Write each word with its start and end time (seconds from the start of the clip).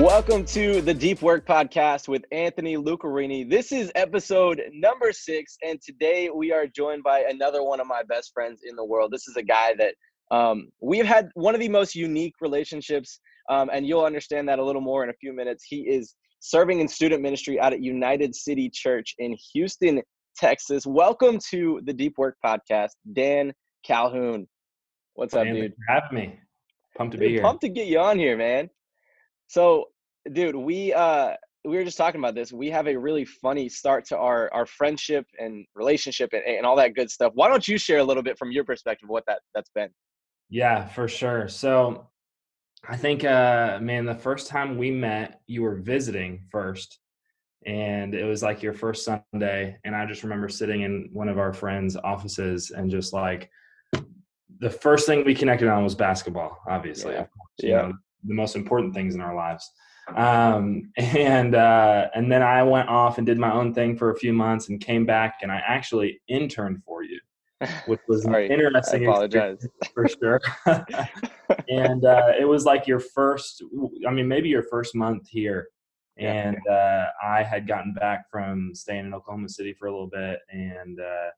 Welcome 0.00 0.46
to 0.46 0.80
the 0.80 0.94
Deep 0.94 1.20
Work 1.20 1.46
Podcast 1.46 2.08
with 2.08 2.24
Anthony 2.32 2.78
Lucarini. 2.78 3.46
This 3.48 3.70
is 3.70 3.92
episode 3.94 4.62
number 4.72 5.12
six, 5.12 5.58
and 5.62 5.78
today 5.82 6.30
we 6.34 6.52
are 6.52 6.66
joined 6.66 7.02
by 7.02 7.26
another 7.28 7.62
one 7.62 7.80
of 7.80 7.86
my 7.86 8.02
best 8.08 8.32
friends 8.32 8.62
in 8.64 8.76
the 8.76 8.84
world. 8.84 9.12
This 9.12 9.28
is 9.28 9.36
a 9.36 9.42
guy 9.42 9.74
that 9.76 9.94
um, 10.34 10.70
we've 10.80 11.04
had 11.04 11.28
one 11.34 11.54
of 11.54 11.60
the 11.60 11.68
most 11.68 11.94
unique 11.94 12.32
relationships, 12.40 13.20
um, 13.50 13.68
and 13.74 13.86
you'll 13.86 14.06
understand 14.06 14.48
that 14.48 14.58
a 14.58 14.64
little 14.64 14.80
more 14.80 15.04
in 15.04 15.10
a 15.10 15.14
few 15.20 15.34
minutes. 15.34 15.66
He 15.68 15.80
is 15.80 16.14
serving 16.40 16.80
in 16.80 16.88
student 16.88 17.20
ministry 17.20 17.60
out 17.60 17.74
at 17.74 17.82
United 17.82 18.34
City 18.34 18.70
Church 18.72 19.14
in 19.18 19.36
Houston, 19.52 20.00
Texas. 20.34 20.86
Welcome 20.86 21.38
to 21.50 21.82
the 21.84 21.92
Deep 21.92 22.14
Work 22.16 22.38
Podcast, 22.42 22.92
Dan 23.12 23.52
Calhoun. 23.84 24.48
What's 25.12 25.34
up, 25.34 25.44
dude? 25.44 25.74
having 25.86 26.18
me. 26.18 26.40
Pumped 26.96 27.12
to 27.12 27.18
be 27.18 27.26
Dude, 27.26 27.34
here. 27.34 27.42
Pumped 27.42 27.60
to 27.60 27.68
get 27.68 27.86
you 27.86 27.98
on 27.98 28.18
here, 28.18 28.38
man. 28.38 28.70
So, 29.50 29.86
dude, 30.32 30.54
we 30.54 30.94
uh 30.94 31.34
we 31.64 31.76
were 31.76 31.82
just 31.82 31.98
talking 31.98 32.20
about 32.20 32.36
this. 32.36 32.52
We 32.52 32.70
have 32.70 32.86
a 32.86 32.96
really 32.96 33.24
funny 33.24 33.68
start 33.68 34.04
to 34.06 34.16
our 34.16 34.48
our 34.54 34.64
friendship 34.64 35.26
and 35.40 35.66
relationship 35.74 36.30
and, 36.32 36.44
and 36.44 36.64
all 36.64 36.76
that 36.76 36.94
good 36.94 37.10
stuff. 37.10 37.32
Why 37.34 37.48
don't 37.48 37.66
you 37.66 37.76
share 37.76 37.98
a 37.98 38.04
little 38.04 38.22
bit 38.22 38.38
from 38.38 38.52
your 38.52 38.62
perspective 38.62 39.08
what 39.08 39.24
that 39.26 39.40
that's 39.52 39.70
been? 39.74 39.88
Yeah, 40.50 40.86
for 40.86 41.08
sure. 41.08 41.48
So 41.48 42.06
I 42.88 42.96
think 42.96 43.24
uh 43.24 43.80
man, 43.82 44.06
the 44.06 44.14
first 44.14 44.46
time 44.46 44.78
we 44.78 44.92
met, 44.92 45.40
you 45.48 45.62
were 45.62 45.74
visiting 45.74 46.44
first. 46.52 47.00
And 47.66 48.14
it 48.14 48.24
was 48.24 48.44
like 48.44 48.62
your 48.62 48.72
first 48.72 49.04
Sunday. 49.04 49.78
And 49.82 49.96
I 49.96 50.06
just 50.06 50.22
remember 50.22 50.48
sitting 50.48 50.82
in 50.82 51.10
one 51.12 51.28
of 51.28 51.40
our 51.40 51.52
friends' 51.52 51.96
offices 51.96 52.70
and 52.70 52.88
just 52.88 53.12
like 53.12 53.50
the 54.60 54.70
first 54.70 55.06
thing 55.06 55.24
we 55.24 55.34
connected 55.34 55.66
on 55.66 55.82
was 55.82 55.96
basketball, 55.96 56.56
obviously. 56.68 57.14
Yeah. 57.14 57.26
You 57.58 57.68
know, 57.70 57.92
the 58.24 58.34
most 58.34 58.56
important 58.56 58.94
things 58.94 59.14
in 59.14 59.20
our 59.20 59.34
lives. 59.34 59.70
Um, 60.16 60.90
and 60.96 61.54
uh, 61.54 62.08
and 62.14 62.30
then 62.30 62.42
I 62.42 62.62
went 62.62 62.88
off 62.88 63.18
and 63.18 63.26
did 63.26 63.38
my 63.38 63.52
own 63.52 63.74
thing 63.74 63.96
for 63.96 64.10
a 64.10 64.16
few 64.16 64.32
months 64.32 64.68
and 64.68 64.80
came 64.80 65.06
back 65.06 65.38
and 65.42 65.52
I 65.52 65.62
actually 65.66 66.20
interned 66.28 66.82
for 66.84 67.02
you, 67.02 67.20
which 67.86 68.00
was 68.08 68.24
Sorry, 68.24 68.48
interesting 68.48 69.02
I 69.02 69.10
apologize. 69.10 69.66
for 69.94 70.08
sure. 70.08 70.40
and 71.68 72.04
uh, 72.04 72.32
it 72.38 72.46
was 72.48 72.64
like 72.64 72.86
your 72.86 73.00
first, 73.00 73.62
I 74.06 74.10
mean, 74.10 74.28
maybe 74.28 74.48
your 74.48 74.64
first 74.64 74.94
month 74.94 75.28
here. 75.28 75.68
And 76.16 76.58
uh, 76.70 77.06
I 77.24 77.42
had 77.42 77.66
gotten 77.66 77.94
back 77.94 78.30
from 78.30 78.72
staying 78.74 79.06
in 79.06 79.14
Oklahoma 79.14 79.48
City 79.48 79.72
for 79.72 79.86
a 79.86 79.90
little 79.90 80.08
bit, 80.08 80.38
and 80.50 81.00
uh, 81.00 81.30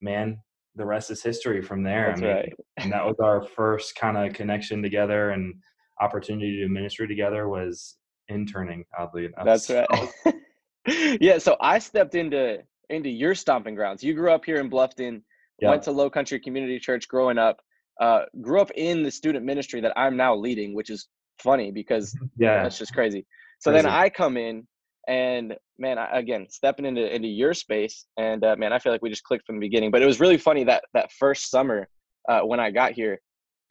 man, 0.00 0.38
the 0.74 0.86
rest 0.86 1.10
is 1.10 1.22
history 1.22 1.60
from 1.60 1.82
there. 1.82 2.06
That's 2.08 2.22
I 2.22 2.24
mean, 2.24 2.34
right. 2.34 2.52
and 2.78 2.92
that 2.92 3.04
was 3.04 3.16
our 3.20 3.42
first 3.42 3.94
kind 3.94 4.16
of 4.16 4.32
connection 4.32 4.82
together 4.82 5.30
and 5.30 5.54
opportunity 6.02 6.56
to 6.56 6.66
do 6.66 6.72
ministry 6.72 7.06
together 7.06 7.48
was 7.48 7.96
interning 8.28 8.84
oddly 8.98 9.26
enough 9.26 9.44
That's 9.44 9.66
So, 9.66 9.86
right. 10.26 10.34
yeah, 11.20 11.38
so 11.38 11.56
I 11.60 11.78
stepped 11.78 12.14
into 12.14 12.58
into 12.90 13.08
your 13.08 13.34
stomping 13.34 13.74
grounds. 13.74 14.02
You 14.02 14.14
grew 14.14 14.32
up 14.32 14.44
here 14.44 14.56
in 14.56 14.68
Bluffton, 14.68 15.22
yeah, 15.60 15.70
went 15.70 15.82
to 15.84 15.92
Low 15.92 16.10
Country 16.10 16.40
Community 16.40 16.78
Church 16.78 17.08
growing 17.08 17.38
up, 17.38 17.60
uh, 18.00 18.22
grew 18.40 18.60
up 18.60 18.70
in 18.74 19.02
the 19.02 19.10
student 19.10 19.44
ministry 19.44 19.80
that 19.80 19.92
I'm 19.96 20.16
now 20.16 20.34
leading, 20.34 20.74
which 20.74 20.90
is 20.90 21.08
funny 21.38 21.70
because 21.70 22.16
yeah 22.36 22.62
that's 22.62 22.78
just 22.78 22.92
crazy. 22.92 23.24
So 23.60 23.70
then 23.70 23.86
I 23.86 24.08
come 24.08 24.36
in 24.36 24.66
and 25.06 25.54
man, 25.78 25.98
I, 25.98 26.18
again 26.18 26.46
stepping 26.50 26.84
into 26.84 27.14
into 27.14 27.28
your 27.28 27.54
space, 27.54 28.06
and 28.16 28.44
uh, 28.44 28.56
man, 28.56 28.72
I 28.72 28.78
feel 28.78 28.92
like 28.92 29.02
we 29.02 29.10
just 29.10 29.24
clicked 29.24 29.46
from 29.46 29.56
the 29.56 29.66
beginning. 29.66 29.90
But 29.90 30.02
it 30.02 30.06
was 30.06 30.20
really 30.20 30.38
funny 30.38 30.64
that 30.64 30.84
that 30.94 31.12
first 31.12 31.50
summer 31.50 31.88
uh, 32.28 32.40
when 32.40 32.60
I 32.60 32.70
got 32.70 32.92
here, 32.92 33.20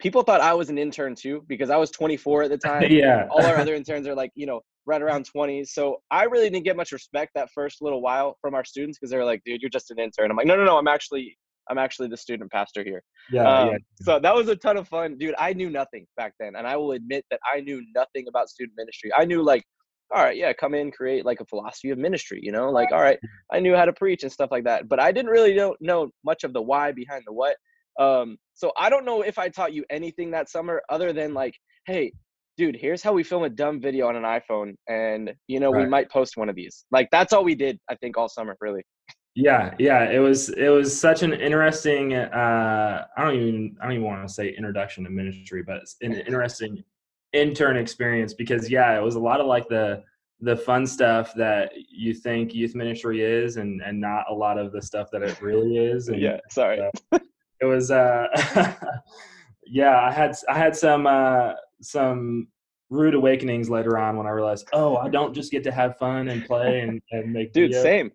people 0.02 0.22
thought 0.22 0.40
I 0.40 0.52
was 0.52 0.68
an 0.68 0.76
intern 0.78 1.14
too 1.14 1.44
because 1.48 1.70
I 1.70 1.76
was 1.76 1.90
24 1.90 2.42
at 2.42 2.50
the 2.50 2.58
time. 2.70 2.84
yeah 2.90 3.26
All 3.30 3.44
our 3.46 3.56
other 3.56 3.74
interns 3.74 4.06
are 4.06 4.14
like 4.14 4.32
you 4.34 4.46
know 4.46 4.60
right 4.84 5.00
around 5.00 5.28
20s. 5.34 5.68
So 5.68 6.02
I 6.10 6.24
really 6.24 6.50
didn't 6.50 6.64
get 6.64 6.76
much 6.76 6.90
respect 6.90 7.30
that 7.36 7.48
first 7.54 7.80
little 7.80 8.02
while 8.02 8.36
from 8.40 8.54
our 8.54 8.64
students 8.64 8.98
because 8.98 9.10
they 9.12 9.16
were 9.16 9.24
like, 9.24 9.40
"Dude, 9.44 9.60
you're 9.62 9.70
just 9.70 9.90
an 9.92 9.98
intern." 10.00 10.30
I'm 10.30 10.36
like, 10.36 10.46
"No, 10.46 10.56
no, 10.56 10.64
no, 10.64 10.76
I'm 10.76 10.88
actually." 10.88 11.38
I'm 11.70 11.78
actually 11.78 12.08
the 12.08 12.16
student 12.16 12.50
pastor 12.50 12.82
here. 12.82 13.04
yeah, 13.30 13.44
Um, 13.48 13.68
yeah. 13.70 13.76
So 14.02 14.18
that 14.18 14.34
was 14.34 14.48
a 14.48 14.56
ton 14.56 14.76
of 14.76 14.88
fun, 14.88 15.16
dude. 15.16 15.36
I 15.38 15.52
knew 15.52 15.70
nothing 15.70 16.08
back 16.16 16.34
then, 16.40 16.56
and 16.56 16.66
I 16.66 16.74
will 16.76 16.90
admit 16.90 17.24
that 17.30 17.38
I 17.54 17.60
knew 17.60 17.80
nothing 17.94 18.26
about 18.26 18.48
student 18.48 18.74
ministry. 18.76 19.12
I 19.16 19.24
knew 19.24 19.42
like, 19.44 19.62
all 20.12 20.24
right, 20.24 20.36
yeah, 20.36 20.52
come 20.52 20.74
in, 20.74 20.90
create 20.90 21.24
like 21.24 21.38
a 21.40 21.44
philosophy 21.46 21.90
of 21.90 21.98
ministry, 21.98 22.40
you 22.42 22.50
know, 22.50 22.68
like 22.68 22.90
all 22.90 23.00
right, 23.00 23.18
I 23.52 23.60
knew 23.60 23.76
how 23.76 23.84
to 23.84 23.92
preach 23.92 24.24
and 24.24 24.32
stuff 24.32 24.50
like 24.50 24.64
that, 24.64 24.88
but 24.88 24.98
I 24.98 25.12
didn't 25.12 25.30
really 25.30 25.54
know 25.54 25.76
know 25.80 26.10
much 26.24 26.42
of 26.42 26.52
the 26.52 26.60
why 26.60 26.90
behind 26.90 27.22
the 27.28 27.32
what. 27.32 27.54
Um, 27.98 28.36
so 28.54 28.72
I 28.76 28.90
don't 28.90 29.04
know 29.04 29.22
if 29.22 29.38
I 29.38 29.48
taught 29.48 29.72
you 29.72 29.84
anything 29.90 30.30
that 30.32 30.48
summer 30.48 30.82
other 30.88 31.12
than 31.12 31.34
like, 31.34 31.54
hey, 31.86 32.12
dude, 32.56 32.76
here's 32.76 33.02
how 33.02 33.12
we 33.12 33.22
film 33.22 33.44
a 33.44 33.50
dumb 33.50 33.80
video 33.80 34.08
on 34.08 34.16
an 34.16 34.22
iPhone, 34.22 34.74
and 34.88 35.32
you 35.48 35.60
know 35.60 35.70
we 35.70 35.86
might 35.86 36.10
post 36.10 36.36
one 36.36 36.48
of 36.48 36.54
these. 36.54 36.84
Like 36.90 37.08
that's 37.10 37.32
all 37.32 37.44
we 37.44 37.54
did, 37.54 37.78
I 37.88 37.96
think, 37.96 38.16
all 38.16 38.28
summer, 38.28 38.56
really. 38.60 38.82
Yeah, 39.34 39.74
yeah, 39.78 40.10
it 40.10 40.18
was 40.18 40.50
it 40.50 40.68
was 40.68 40.98
such 40.98 41.22
an 41.22 41.32
interesting 41.32 42.14
uh 42.14 43.06
I 43.16 43.24
don't 43.24 43.34
even 43.34 43.76
I 43.80 43.84
don't 43.84 43.92
even 43.92 44.04
want 44.04 44.26
to 44.26 44.32
say 44.32 44.50
introduction 44.50 45.04
to 45.04 45.10
ministry, 45.10 45.62
but 45.62 45.78
it's 45.78 45.96
an 46.02 46.12
interesting 46.26 46.84
intern 47.32 47.78
experience 47.78 48.34
because 48.34 48.70
yeah, 48.70 48.96
it 48.96 49.02
was 49.02 49.14
a 49.14 49.20
lot 49.20 49.40
of 49.40 49.46
like 49.46 49.68
the 49.68 50.02
the 50.40 50.56
fun 50.56 50.86
stuff 50.86 51.32
that 51.34 51.72
you 51.88 52.12
think 52.12 52.52
youth 52.52 52.74
ministry 52.74 53.22
is 53.22 53.56
and 53.56 53.80
and 53.82 53.98
not 53.98 54.26
a 54.28 54.34
lot 54.34 54.58
of 54.58 54.70
the 54.72 54.82
stuff 54.82 55.08
that 55.12 55.22
it 55.22 55.40
really 55.40 55.78
is 55.78 56.08
and 56.08 56.20
Yeah, 56.20 56.38
sorry. 56.50 56.82
it 57.62 57.64
was 57.64 57.90
uh 57.90 58.26
yeah, 59.66 59.98
I 60.00 60.10
had 60.12 60.36
I 60.48 60.58
had 60.58 60.76
some 60.76 61.06
uh 61.06 61.52
some 61.80 62.48
rude 62.90 63.14
awakenings 63.14 63.70
later 63.70 63.96
on 63.96 64.16
when 64.18 64.26
I 64.26 64.30
realized, 64.30 64.68
oh, 64.74 64.96
I 64.98 65.08
don't 65.08 65.32
just 65.34 65.50
get 65.50 65.64
to 65.64 65.72
have 65.72 65.96
fun 65.96 66.28
and 66.28 66.44
play 66.44 66.80
and, 66.86 67.00
and 67.12 67.32
make 67.32 67.52
Dude, 67.54 67.70
videos 67.70 67.82
same. 67.82 68.12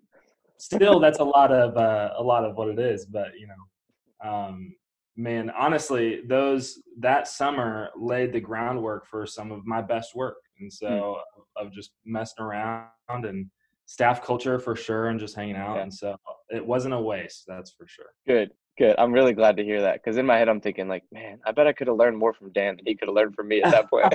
still 0.58 1.00
that's 1.00 1.20
a 1.20 1.24
lot 1.24 1.52
of 1.52 1.76
uh, 1.78 2.12
a 2.18 2.24
lot 2.24 2.44
of 2.44 2.56
what 2.58 2.68
it 2.70 2.80
is 2.80 3.06
but 3.06 3.30
you 3.40 3.48
know 3.48 4.30
um 4.30 4.76
man 5.16 5.50
honestly 5.52 6.22
those 6.28 6.80
that 7.00 7.28
summer 7.28 7.90
laid 7.98 8.34
the 8.34 8.40
groundwork 8.40 9.06
for 9.08 9.26
some 9.26 9.52
of 9.52 9.66
my 9.66 9.82
best 9.82 10.16
work 10.16 10.38
and 10.60 10.72
so 10.72 11.18
of 11.56 11.72
just 11.72 11.92
messing 12.06 12.44
around 12.44 12.90
and 13.24 13.48
staff 13.86 14.24
culture 14.24 14.60
for 14.60 14.76
sure 14.76 15.08
and 15.08 15.20
just 15.20 15.36
hanging 15.36 15.56
out 15.56 15.76
Yeah. 15.78 15.84
and 15.84 15.94
so 15.94 16.16
it 16.50 16.66
wasn't 16.66 16.94
a 16.94 17.00
waste 17.00 17.46
that's 17.48 17.72
for 17.72 17.88
sure 17.88 18.12
Good, 18.28 18.52
good. 18.78 18.96
I'm 18.98 19.12
really 19.12 19.34
glad 19.34 19.58
to 19.58 19.64
hear 19.64 19.82
that 19.82 20.02
because 20.04 20.18
in 20.18 20.26
my 20.26 20.38
head 20.38 20.50
I'm 20.50 20.62
thinking 20.62 20.88
like, 20.88 21.04
man, 21.12 21.40
I 21.46 21.52
bet 21.52 21.68
I 21.68 21.74
could 21.74 21.88
have 21.88 21.98
learned 21.98 22.18
more 22.18 22.34
from 22.34 22.52
Dan 22.52 22.76
than 22.76 22.86
he 22.86 22.96
could 22.96 23.08
have 23.08 23.16
learned 23.16 23.36
from 23.36 23.48
me 23.48 23.62
at 23.62 23.72
that 23.72 23.90
point. 23.90 24.14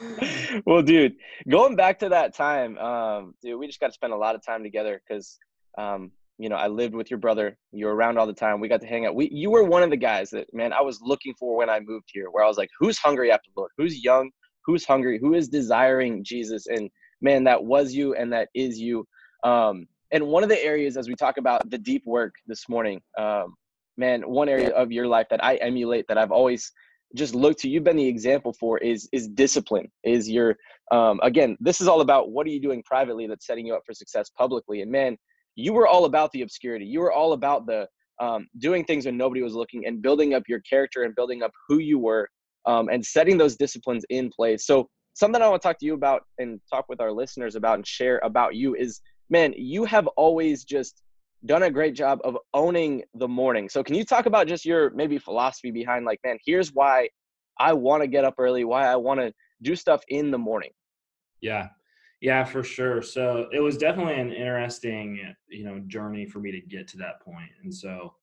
well, 0.66 0.82
dude, 0.82 1.14
going 1.48 1.76
back 1.76 1.98
to 2.00 2.08
that 2.10 2.34
time, 2.34 2.78
um, 2.78 3.34
dude, 3.42 3.58
we 3.58 3.66
just 3.66 3.80
got 3.80 3.88
to 3.88 3.92
spend 3.92 4.12
a 4.12 4.16
lot 4.16 4.34
of 4.34 4.44
time 4.44 4.62
together 4.62 5.00
because, 5.06 5.38
um, 5.78 6.10
you 6.38 6.48
know, 6.48 6.56
I 6.56 6.68
lived 6.68 6.94
with 6.94 7.10
your 7.10 7.18
brother. 7.18 7.56
You 7.72 7.86
were 7.86 7.94
around 7.94 8.18
all 8.18 8.26
the 8.26 8.32
time. 8.32 8.60
We 8.60 8.68
got 8.68 8.80
to 8.80 8.86
hang 8.86 9.06
out. 9.06 9.14
We, 9.14 9.28
you 9.30 9.50
were 9.50 9.64
one 9.64 9.82
of 9.82 9.90
the 9.90 9.96
guys 9.96 10.30
that, 10.30 10.52
man, 10.52 10.72
I 10.72 10.80
was 10.80 11.00
looking 11.02 11.34
for 11.38 11.56
when 11.56 11.70
I 11.70 11.80
moved 11.80 12.08
here, 12.12 12.30
where 12.30 12.44
I 12.44 12.48
was 12.48 12.58
like, 12.58 12.70
who's 12.78 12.98
hungry 12.98 13.30
after 13.30 13.50
the 13.54 13.60
Lord? 13.60 13.70
Who's 13.76 14.02
young? 14.02 14.30
Who's 14.64 14.84
hungry? 14.84 15.18
Who 15.20 15.34
is 15.34 15.48
desiring 15.48 16.24
Jesus? 16.24 16.66
And 16.66 16.90
man, 17.20 17.44
that 17.44 17.62
was 17.62 17.94
you, 17.94 18.14
and 18.14 18.32
that 18.32 18.48
is 18.54 18.78
you. 18.78 19.06
Um, 19.44 19.86
and 20.12 20.26
one 20.26 20.42
of 20.42 20.48
the 20.48 20.62
areas, 20.62 20.96
as 20.96 21.08
we 21.08 21.14
talk 21.14 21.38
about 21.38 21.68
the 21.70 21.78
deep 21.78 22.02
work 22.06 22.34
this 22.46 22.68
morning, 22.68 23.00
um, 23.18 23.54
man, 23.96 24.22
one 24.22 24.48
area 24.48 24.70
of 24.70 24.92
your 24.92 25.06
life 25.06 25.26
that 25.30 25.42
I 25.42 25.56
emulate, 25.56 26.06
that 26.08 26.18
I've 26.18 26.30
always 26.30 26.70
just 27.14 27.34
looked 27.34 27.60
to, 27.60 27.68
you've 27.68 27.84
been 27.84 27.96
the 27.96 28.06
example 28.06 28.54
for, 28.58 28.78
is 28.78 29.08
is 29.12 29.28
discipline. 29.28 29.88
Is 30.04 30.28
your 30.28 30.56
um, 30.90 31.20
again, 31.22 31.56
this 31.60 31.80
is 31.80 31.88
all 31.88 32.02
about 32.02 32.30
what 32.30 32.46
are 32.46 32.50
you 32.50 32.60
doing 32.60 32.82
privately 32.84 33.26
that's 33.26 33.46
setting 33.46 33.66
you 33.66 33.74
up 33.74 33.82
for 33.86 33.94
success 33.94 34.30
publicly. 34.30 34.82
And 34.82 34.90
man, 34.90 35.16
you 35.54 35.72
were 35.72 35.86
all 35.86 36.04
about 36.04 36.30
the 36.32 36.42
obscurity. 36.42 36.84
You 36.84 37.00
were 37.00 37.12
all 37.12 37.32
about 37.32 37.66
the 37.66 37.86
um, 38.20 38.46
doing 38.58 38.84
things 38.84 39.06
when 39.06 39.16
nobody 39.16 39.42
was 39.42 39.54
looking 39.54 39.86
and 39.86 40.02
building 40.02 40.34
up 40.34 40.44
your 40.46 40.60
character 40.60 41.02
and 41.02 41.14
building 41.14 41.42
up 41.42 41.50
who 41.68 41.78
you 41.78 41.98
were 41.98 42.28
um, 42.66 42.88
and 42.88 43.04
setting 43.04 43.36
those 43.38 43.56
disciplines 43.56 44.04
in 44.10 44.30
place. 44.30 44.66
So 44.66 44.88
something 45.14 45.42
I 45.42 45.48
want 45.48 45.60
to 45.62 45.68
talk 45.68 45.78
to 45.80 45.86
you 45.86 45.94
about 45.94 46.22
and 46.38 46.60
talk 46.70 46.86
with 46.88 47.00
our 47.00 47.12
listeners 47.12 47.56
about 47.56 47.76
and 47.76 47.86
share 47.86 48.20
about 48.22 48.54
you 48.54 48.74
is, 48.74 49.00
man, 49.32 49.54
you 49.56 49.84
have 49.86 50.06
always 50.08 50.62
just 50.62 51.02
done 51.46 51.62
a 51.64 51.70
great 51.70 51.94
job 51.94 52.20
of 52.22 52.36
owning 52.52 53.02
the 53.14 53.26
morning. 53.26 53.68
So 53.68 53.82
can 53.82 53.96
you 53.96 54.04
talk 54.04 54.26
about 54.26 54.46
just 54.46 54.64
your 54.64 54.90
maybe 54.90 55.18
philosophy 55.18 55.70
behind 55.70 56.04
like, 56.04 56.20
man, 56.24 56.38
here's 56.44 56.72
why 56.72 57.08
I 57.58 57.72
want 57.72 58.02
to 58.02 58.06
get 58.06 58.24
up 58.24 58.34
early, 58.38 58.64
why 58.64 58.86
I 58.86 58.96
want 58.96 59.20
to 59.20 59.32
do 59.62 59.74
stuff 59.74 60.02
in 60.08 60.30
the 60.30 60.38
morning. 60.38 60.70
Yeah. 61.40 61.68
Yeah, 62.20 62.44
for 62.44 62.62
sure. 62.62 63.02
So 63.02 63.48
it 63.52 63.60
was 63.60 63.76
definitely 63.76 64.20
an 64.20 64.32
interesting, 64.32 65.34
you 65.48 65.64
know, 65.64 65.80
journey 65.88 66.26
for 66.26 66.38
me 66.38 66.52
to 66.52 66.60
get 66.60 66.86
to 66.88 66.98
that 66.98 67.20
point. 67.22 67.50
And 67.64 67.74
so 67.74 68.14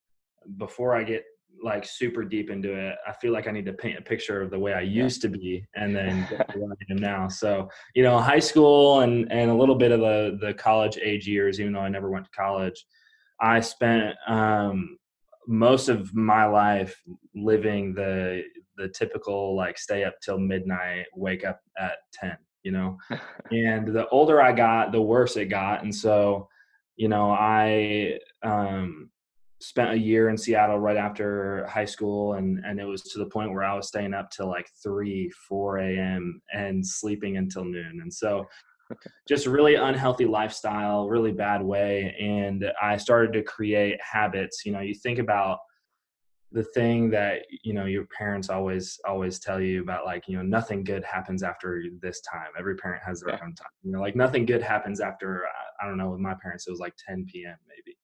before 0.58 0.96
I 0.96 1.04
get 1.04 1.26
like 1.64 1.86
super 1.86 2.24
deep 2.24 2.50
into 2.50 2.74
it, 2.74 2.96
I 3.08 3.14
feel 3.14 3.34
like 3.34 3.48
I 3.48 3.52
need 3.52 3.66
to 3.66 3.74
paint 3.74 3.98
a 3.98 4.02
picture 4.02 4.42
of 4.42 4.52
the 4.52 4.60
way 4.60 4.74
I 4.74 4.82
used 4.82 5.22
to 5.24 5.30
be 5.30 5.66
and 5.76 5.96
then 5.96 6.24
where 6.56 6.72
I 6.72 6.92
am 6.92 6.98
now. 6.98 7.28
So, 7.28 7.70
you 7.96 8.04
know, 8.04 8.18
high 8.20 8.40
school 8.40 9.02
and 9.02 9.32
and 9.32 9.52
a 9.52 9.54
little 9.54 9.76
bit 9.76 9.92
of 9.92 10.00
the 10.00 10.38
the 10.42 10.54
college 10.54 10.98
age 11.02 11.28
years, 11.28 11.60
even 11.60 11.74
though 11.74 11.80
I 11.80 11.90
never 11.90 12.10
went 12.10 12.26
to 12.26 12.32
college, 12.32 12.86
I 13.42 13.60
spent 13.60 14.16
um 14.28 14.98
most 15.48 15.90
of 15.90 16.14
my 16.14 16.46
life 16.46 16.96
living 17.34 17.94
the 17.94 18.44
the 18.78 18.88
typical 18.90 19.56
like 19.56 19.78
stay 19.78 20.04
up 20.04 20.16
till 20.22 20.40
midnight, 20.40 21.06
wake 21.14 21.46
up 21.46 21.60
at 21.78 21.98
10, 22.14 22.38
you 22.64 22.72
know. 22.72 22.98
and 23.52 23.88
the 23.88 24.08
older 24.10 24.42
I 24.42 24.54
got, 24.54 24.92
the 24.92 25.02
worse 25.02 25.36
it 25.36 25.46
got. 25.46 25.84
And 25.84 25.94
so, 25.94 26.48
you 26.96 27.10
know, 27.10 27.32
I 27.32 28.20
um 28.44 29.10
spent 29.62 29.92
a 29.92 29.98
year 29.98 30.30
in 30.30 30.38
Seattle 30.38 30.80
right 30.80 30.98
after 30.98 31.66
high 31.68 31.86
school 31.86 32.34
and 32.34 32.64
and 32.66 32.80
it 32.80 32.86
was 32.86 33.04
to 33.04 33.20
the 33.20 33.26
point 33.26 33.52
where 33.52 33.64
I 33.64 33.76
was 33.76 33.88
staying 33.88 34.14
up 34.14 34.30
till 34.32 34.48
like 34.48 34.70
3 34.82 35.30
4 35.48 35.78
a.m. 35.80 36.42
and 36.54 36.86
sleeping 36.86 37.38
until 37.38 37.66
noon. 37.66 38.00
And 38.02 38.14
so 38.14 38.46
just 39.28 39.46
really 39.46 39.76
unhealthy 39.76 40.26
lifestyle 40.26 41.08
really 41.08 41.32
bad 41.32 41.62
way 41.62 42.16
and 42.20 42.66
I 42.82 42.98
started 42.98 43.34
to 43.34 43.44
create 43.44 44.00
habits. 44.02 44.66
You 44.66 44.72
know 44.72 44.80
you 44.80 44.96
think 44.96 45.20
about 45.20 45.60
the 46.52 46.64
thing 46.64 47.12
that 47.12 47.42
you 47.64 47.74
know 47.74 47.86
your 47.86 48.08
parents 48.18 48.50
always 48.50 48.98
always 49.06 49.40
tell 49.40 49.62
you 49.62 49.82
about 49.82 50.06
like 50.06 50.24
you 50.28 50.38
know 50.38 50.42
nothing 50.42 50.84
good 50.84 51.04
happens 51.04 51.44
after 51.44 51.84
this 52.02 52.22
time. 52.22 52.48
Every 52.58 52.76
parent 52.78 53.04
has 53.06 53.20
their 53.20 53.36
yeah. 53.36 53.44
own 53.44 53.54
time. 53.54 53.70
You 53.84 53.92
know 53.92 54.00
like 54.00 54.16
nothing 54.16 54.46
good 54.46 54.62
happens 54.62 55.02
after 55.02 55.44
uh, 55.46 55.84
I 55.84 55.88
don't 55.88 55.98
know 55.98 56.12
with 56.12 56.22
my 56.22 56.36
parents 56.42 56.66
it 56.66 56.72
was 56.72 56.80
like 56.80 56.96
10 57.08 57.26
p.m 57.32 57.58
maybe 57.68 57.98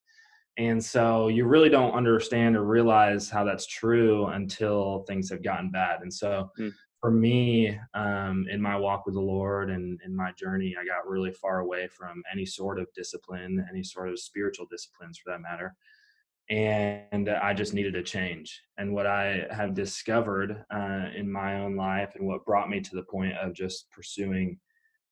and 0.57 0.83
so 0.83 1.27
you 1.27 1.45
really 1.45 1.69
don't 1.69 1.93
understand 1.93 2.55
or 2.55 2.63
realize 2.63 3.29
how 3.29 3.43
that's 3.43 3.67
true 3.67 4.27
until 4.27 5.03
things 5.07 5.29
have 5.29 5.43
gotten 5.43 5.69
bad. 5.69 6.01
And 6.01 6.13
so 6.13 6.49
mm. 6.57 6.71
for 7.01 7.11
me, 7.11 7.77
um, 7.93 8.45
in 8.49 8.61
my 8.61 8.77
walk 8.77 9.05
with 9.05 9.15
the 9.15 9.21
Lord 9.21 9.69
and 9.69 9.99
in 10.05 10.15
my 10.15 10.31
journey, 10.39 10.75
I 10.79 10.85
got 10.85 11.09
really 11.09 11.33
far 11.33 11.59
away 11.59 11.87
from 11.87 12.23
any 12.31 12.45
sort 12.45 12.79
of 12.79 12.87
discipline, 12.95 13.65
any 13.69 13.83
sort 13.83 14.09
of 14.09 14.19
spiritual 14.19 14.65
disciplines 14.71 15.17
for 15.17 15.31
that 15.31 15.41
matter. 15.41 15.75
And 16.49 17.27
I 17.27 17.53
just 17.53 17.73
needed 17.73 17.95
a 17.95 18.03
change. 18.03 18.61
And 18.77 18.93
what 18.93 19.07
I 19.07 19.47
have 19.51 19.73
discovered 19.73 20.63
uh, 20.73 21.07
in 21.15 21.29
my 21.29 21.59
own 21.59 21.75
life 21.75 22.13
and 22.15 22.25
what 22.25 22.45
brought 22.45 22.69
me 22.69 22.79
to 22.79 22.95
the 22.95 23.03
point 23.03 23.33
of 23.37 23.53
just 23.53 23.89
pursuing 23.91 24.57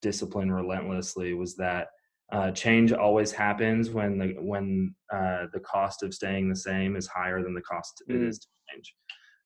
discipline 0.01 0.51
relentlessly 0.51 1.33
was 1.33 1.55
that 1.55 1.87
uh, 2.33 2.51
change 2.51 2.91
always 2.91 3.31
happens 3.31 3.91
when 3.91 4.17
the 4.17 4.35
when 4.39 4.93
uh, 5.13 5.45
the 5.53 5.59
cost 5.59 6.01
of 6.01 6.13
staying 6.13 6.49
the 6.49 6.55
same 6.55 6.95
is 6.95 7.07
higher 7.07 7.43
than 7.43 7.53
the 7.53 7.61
cost 7.61 8.01
mm. 8.09 8.15
it 8.15 8.27
is 8.27 8.39
to 8.39 8.47
change. 8.71 8.95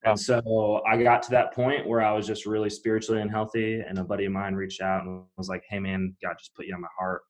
And 0.04 0.18
so 0.18 0.80
I 0.88 1.02
got 1.02 1.22
to 1.24 1.30
that 1.32 1.52
point 1.52 1.86
where 1.86 2.00
I 2.00 2.12
was 2.12 2.26
just 2.26 2.46
really 2.46 2.70
spiritually 2.70 3.20
unhealthy, 3.20 3.80
and 3.80 3.98
a 3.98 4.04
buddy 4.04 4.24
of 4.24 4.32
mine 4.32 4.54
reached 4.54 4.80
out 4.80 5.04
and 5.04 5.24
was 5.36 5.48
like, 5.48 5.64
"Hey, 5.68 5.78
man, 5.78 6.16
God 6.22 6.36
just 6.38 6.54
put 6.54 6.66
you 6.66 6.74
on 6.74 6.80
my 6.80 6.88
heart. 6.98 7.22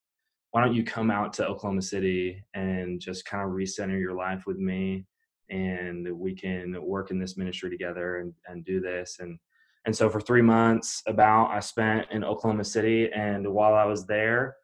Why 0.53 0.63
don't 0.63 0.75
you 0.75 0.85
come 0.85 1.11
out 1.11 1.33
to 1.35 1.47
Oklahoma 1.47 1.83
City 1.83 2.43
and 2.55 3.01
just 3.01 3.25
kind 3.25 3.43
of 3.43 3.51
recenter 3.51 3.99
your 3.99 4.15
life 4.15 4.45
with 4.47 4.59
me, 4.59 5.07
and 5.51 6.09
we 6.13 6.35
can 6.35 6.77
work 6.81 7.11
in 7.11 7.19
this 7.19 7.37
ministry 7.37 7.71
together 7.71 8.19
and 8.19 8.33
and 8.47 8.65
do 8.65 8.81
this." 8.81 9.17
And 9.19 9.39
and 9.87 9.97
so 9.97 10.09
for 10.09 10.21
three 10.21 10.43
months, 10.43 11.03
about 11.07 11.51
I 11.51 11.61
spent 11.61 12.07
in 12.13 12.23
Oklahoma 12.23 12.65
City, 12.65 13.11
and 13.13 13.49
while 13.49 13.75
I 13.75 13.87
was 13.87 14.07
there, 14.07 14.55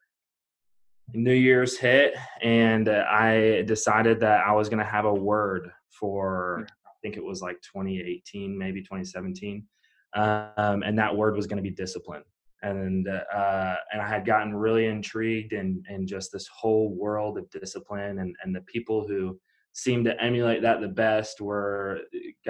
New 1.13 1.33
Year's 1.33 1.77
hit, 1.77 2.15
and 2.43 2.89
uh, 2.89 3.05
I 3.09 3.65
decided 3.67 4.21
that 4.21 4.47
I 4.47 4.53
was 4.53 4.69
going 4.69 4.79
to 4.79 4.91
have 4.91 5.05
a 5.05 5.15
word 5.15 5.71
for, 5.91 6.61
hmm. 6.61 6.89
I 6.89 6.93
think 7.03 7.17
it 7.17 7.25
was 7.25 7.43
like 7.43 7.61
2018, 7.63 8.57
maybe 8.57 8.81
2017. 8.81 9.67
Um, 10.15 10.83
and 10.83 10.99
that 10.99 11.15
word 11.15 11.37
was 11.37 11.47
going 11.47 11.57
to 11.57 11.63
be 11.63 11.75
discipline. 11.75 12.23
And 12.63 13.07
uh, 13.09 13.77
and 13.93 14.01
I 14.01 14.09
had 14.09 14.25
gotten 14.25 14.55
really 14.55 14.87
intrigued 14.87 15.53
in 15.53 15.83
in 15.91 16.07
just 16.07 16.33
this 16.33 16.47
whole 16.47 16.95
world 16.95 17.37
of 17.37 17.51
discipline, 17.51 18.21
and 18.21 18.35
and 18.43 18.57
the 18.57 18.63
people 18.63 19.07
who 19.07 19.39
seemed 19.75 20.07
to 20.07 20.19
emulate 20.23 20.63
that 20.63 20.81
the 20.81 20.89
best 20.89 21.43
were 21.43 22.01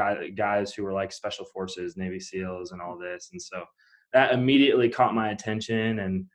uh, 0.00 0.14
guys 0.36 0.72
who 0.72 0.84
were 0.84 0.92
like 0.92 1.10
special 1.10 1.44
forces, 1.46 1.96
Navy 1.96 2.20
SEALs, 2.20 2.70
and 2.70 2.80
all 2.80 2.96
this. 2.96 3.30
And 3.32 3.42
so 3.42 3.64
that 4.12 4.32
immediately 4.32 4.88
caught 4.88 5.16
my 5.16 5.30
attention, 5.30 5.98
and 5.98 6.26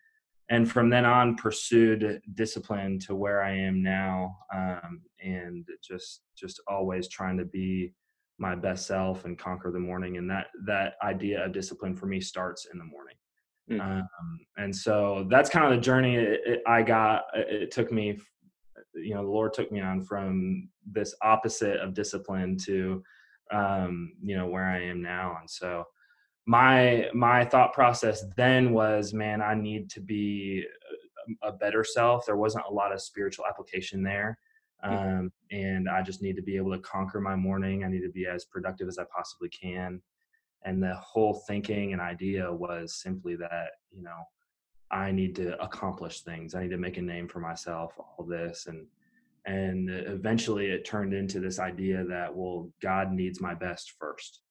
and 0.50 0.70
from 0.70 0.90
then 0.90 1.06
on 1.06 1.36
pursued 1.36 2.22
discipline 2.34 3.00
to 3.00 3.16
where 3.16 3.44
i 3.44 3.52
am 3.52 3.82
now 3.82 4.36
um, 4.54 5.02
and 5.24 5.66
just 5.84 6.22
just 6.36 6.62
always 6.68 7.08
trying 7.08 7.38
to 7.38 7.46
be 7.46 7.94
my 8.38 8.56
best 8.56 8.88
self 8.88 9.26
and 9.26 9.38
conquer 9.38 9.72
the 9.72 9.80
morning 9.80 10.18
and 10.18 10.30
that 10.30 10.48
that 10.66 10.94
idea 11.04 11.46
of 11.46 11.52
discipline 11.52 11.96
for 11.96 12.06
me 12.06 12.20
starts 12.20 12.68
in 12.72 12.80
the 12.80 12.86
morning 12.86 13.16
mm. 13.70 13.80
um, 13.82 14.40
and 14.58 14.76
so 14.76 15.28
that's 15.30 15.50
kind 15.50 15.66
of 15.66 15.72
the 15.72 15.82
journey 15.82 16.16
it, 16.16 16.42
it, 16.46 16.62
i 16.68 16.82
got 16.82 17.24
it 17.34 17.72
took 17.72 17.92
me 17.92 18.18
you 18.96 19.14
know 19.14 19.24
the 19.24 19.32
lord 19.32 19.54
took 19.54 19.72
me 19.72 19.82
on 19.82 20.02
from 20.02 20.68
this 20.92 21.14
opposite 21.22 21.80
of 21.80 21.94
discipline 21.94 22.58
to 22.58 23.04
um, 23.52 24.14
you 24.24 24.36
know 24.36 24.48
where 24.48 24.66
i 24.66 24.82
am 24.82 25.02
now 25.02 25.38
and 25.40 25.50
so 25.50 25.84
my 26.50 27.08
my 27.14 27.46
thought 27.46 27.74
process 27.74 28.26
then 28.36 28.72
was 28.72 29.14
man 29.14 29.40
i 29.40 29.54
need 29.54 29.88
to 29.88 30.02
be 30.02 30.66
a, 31.44 31.52
better 31.52 31.84
self. 31.84 32.26
There 32.26 32.38
wasn't 32.38 32.66
a 32.68 32.74
lot 32.74 32.92
of 32.92 33.00
spiritual 33.02 33.46
application 33.46 34.02
there 34.02 34.40
hmm. 34.84 34.94
um, 34.94 35.32
and 35.52 35.88
i 35.88 36.02
just 36.02 36.24
need 36.24 36.36
to 36.38 36.42
be 36.42 36.58
able 36.58 36.72
to 36.72 36.80
conquer 36.80 37.22
my 37.22 37.36
morning. 37.36 37.84
I 37.84 37.88
need 37.88 38.02
to 38.02 38.10
be 38.10 38.26
as 38.26 38.46
productive 38.46 38.88
as 38.88 38.98
i 38.98 39.04
possibly 39.16 39.50
can. 39.50 40.02
And 40.66 40.82
the 40.82 40.96
whole 40.96 41.36
thinking 41.48 41.94
and 41.94 42.02
idea 42.02 42.52
was 42.52 42.96
simply 42.96 43.36
that 43.36 43.70
you 43.92 44.02
know 44.02 44.22
i 44.90 45.12
need 45.12 45.36
to 45.36 45.62
accomplish 45.62 46.22
things. 46.22 46.56
I 46.56 46.64
need 46.64 46.72
to 46.72 46.78
make 46.78 46.98
a 46.98 47.02
name 47.02 47.28
for 47.28 47.40
myself 47.40 47.94
all 48.00 48.26
this. 48.26 48.66
And 48.66 48.88
and 49.46 49.90
eventually 49.90 50.72
it 50.72 50.84
turned 50.84 51.14
into 51.14 51.40
this 51.40 51.60
idea 51.60 52.04
that 52.06 52.36
well 52.36 52.72
god 52.82 53.12
needs 53.12 53.40
my 53.40 53.54
best 53.54 53.94
first 54.00 54.42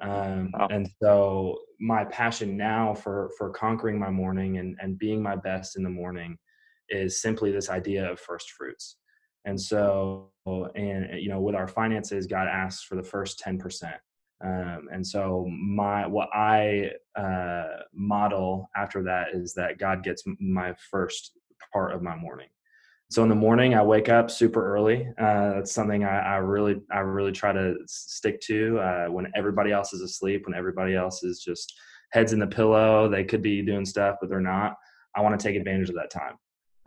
um, 0.00 0.50
wow. 0.52 0.68
and 0.70 0.88
so 1.02 1.58
my 1.80 2.04
passion 2.04 2.56
now 2.56 2.94
for 2.94 3.30
for 3.38 3.50
conquering 3.50 3.98
my 3.98 4.10
morning 4.10 4.58
and 4.58 4.76
and 4.80 4.98
being 4.98 5.22
my 5.22 5.36
best 5.36 5.76
in 5.76 5.82
the 5.82 5.90
morning 5.90 6.36
is 6.88 7.20
simply 7.20 7.50
this 7.50 7.70
idea 7.70 8.10
of 8.10 8.20
first 8.20 8.52
fruits. 8.52 8.96
And 9.44 9.60
so 9.60 10.30
and 10.46 11.20
you 11.20 11.28
know 11.28 11.40
with 11.40 11.54
our 11.54 11.68
finances 11.68 12.26
god 12.26 12.48
asks 12.48 12.84
for 12.84 12.94
the 12.96 13.02
first 13.02 13.42
10% 13.44 13.92
um, 14.44 14.88
and 14.92 15.06
so 15.06 15.46
my 15.50 16.06
what 16.06 16.28
i 16.32 16.90
uh, 17.16 17.82
model 17.92 18.68
after 18.76 19.02
that 19.02 19.28
is 19.32 19.54
that 19.54 19.78
god 19.78 20.04
gets 20.04 20.22
my 20.38 20.74
first 20.90 21.32
part 21.72 21.92
of 21.92 22.02
my 22.02 22.14
morning 22.14 22.48
so 23.10 23.22
in 23.22 23.28
the 23.28 23.34
morning 23.34 23.74
i 23.74 23.82
wake 23.82 24.08
up 24.08 24.30
super 24.30 24.74
early. 24.74 25.06
Uh, 25.18 25.54
that's 25.54 25.72
something 25.72 26.04
I, 26.04 26.18
I, 26.18 26.36
really 26.36 26.80
i 26.90 26.98
really 26.98 27.32
try 27.32 27.52
to 27.52 27.74
stick 27.86 28.40
to 28.42 28.78
uh, 28.78 29.06
when 29.06 29.26
everybody 29.36 29.72
else 29.72 29.92
is 29.92 30.02
asleep 30.02 30.46
when 30.46 30.56
everybody 30.56 30.94
else 30.94 31.22
is 31.22 31.40
just 31.40 31.72
heads 32.12 32.32
in 32.32 32.38
the 32.38 32.46
pillow. 32.46 33.08
They 33.08 33.24
could 33.24 33.42
be 33.42 33.62
doing 33.62 33.84
stuff 33.84 34.16
but 34.20 34.28
they're 34.28 34.40
not. 34.40 34.76
I 35.14 35.20
want 35.22 35.38
to 35.38 35.42
take 35.42 35.56
advantage 35.56 35.88
of 35.88 35.94
that 35.96 36.10
time. 36.10 36.36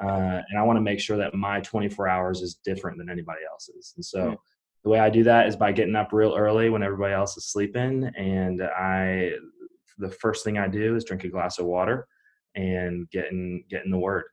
Uh, 0.01 0.41
and 0.50 0.58
i 0.58 0.63
want 0.63 0.77
to 0.77 0.82
make 0.82 1.00
sure 1.00 1.17
that 1.17 1.34
my 1.34 1.60
24 1.62 2.08
hours 2.08 2.41
is 2.41 2.60
different 2.63 2.98
than 2.98 3.10
anybody 3.10 3.41
else's. 3.50 3.93
And 3.96 4.05
so 4.05 4.20
mm. 4.20 4.38
the 4.84 4.89
way 4.89 5.00
i 5.00 5.10
do 5.10 5.24
that 5.24 5.48
is 5.48 5.55
by 5.55 5.72
getting 5.72 5.96
up 5.96 6.13
real 6.13 6.36
early 6.38 6.70
when 6.70 6.84
everybody 6.84 7.13
else 7.13 7.38
is 7.38 7.51
sleeping 7.51 8.10
and 8.17 8.62
i 8.62 9.32
the 9.98 10.10
first 10.10 10.43
thing 10.43 10.58
i 10.58 10.67
do 10.67 10.96
is 10.96 11.03
drink 11.03 11.24
a 11.25 11.29
glass 11.29 11.60
of 11.60 11.65
water 11.65 12.08
and 12.55 13.10
getting 13.10 13.63
getting 13.70 13.91
the 13.91 13.98
word 13.98 14.24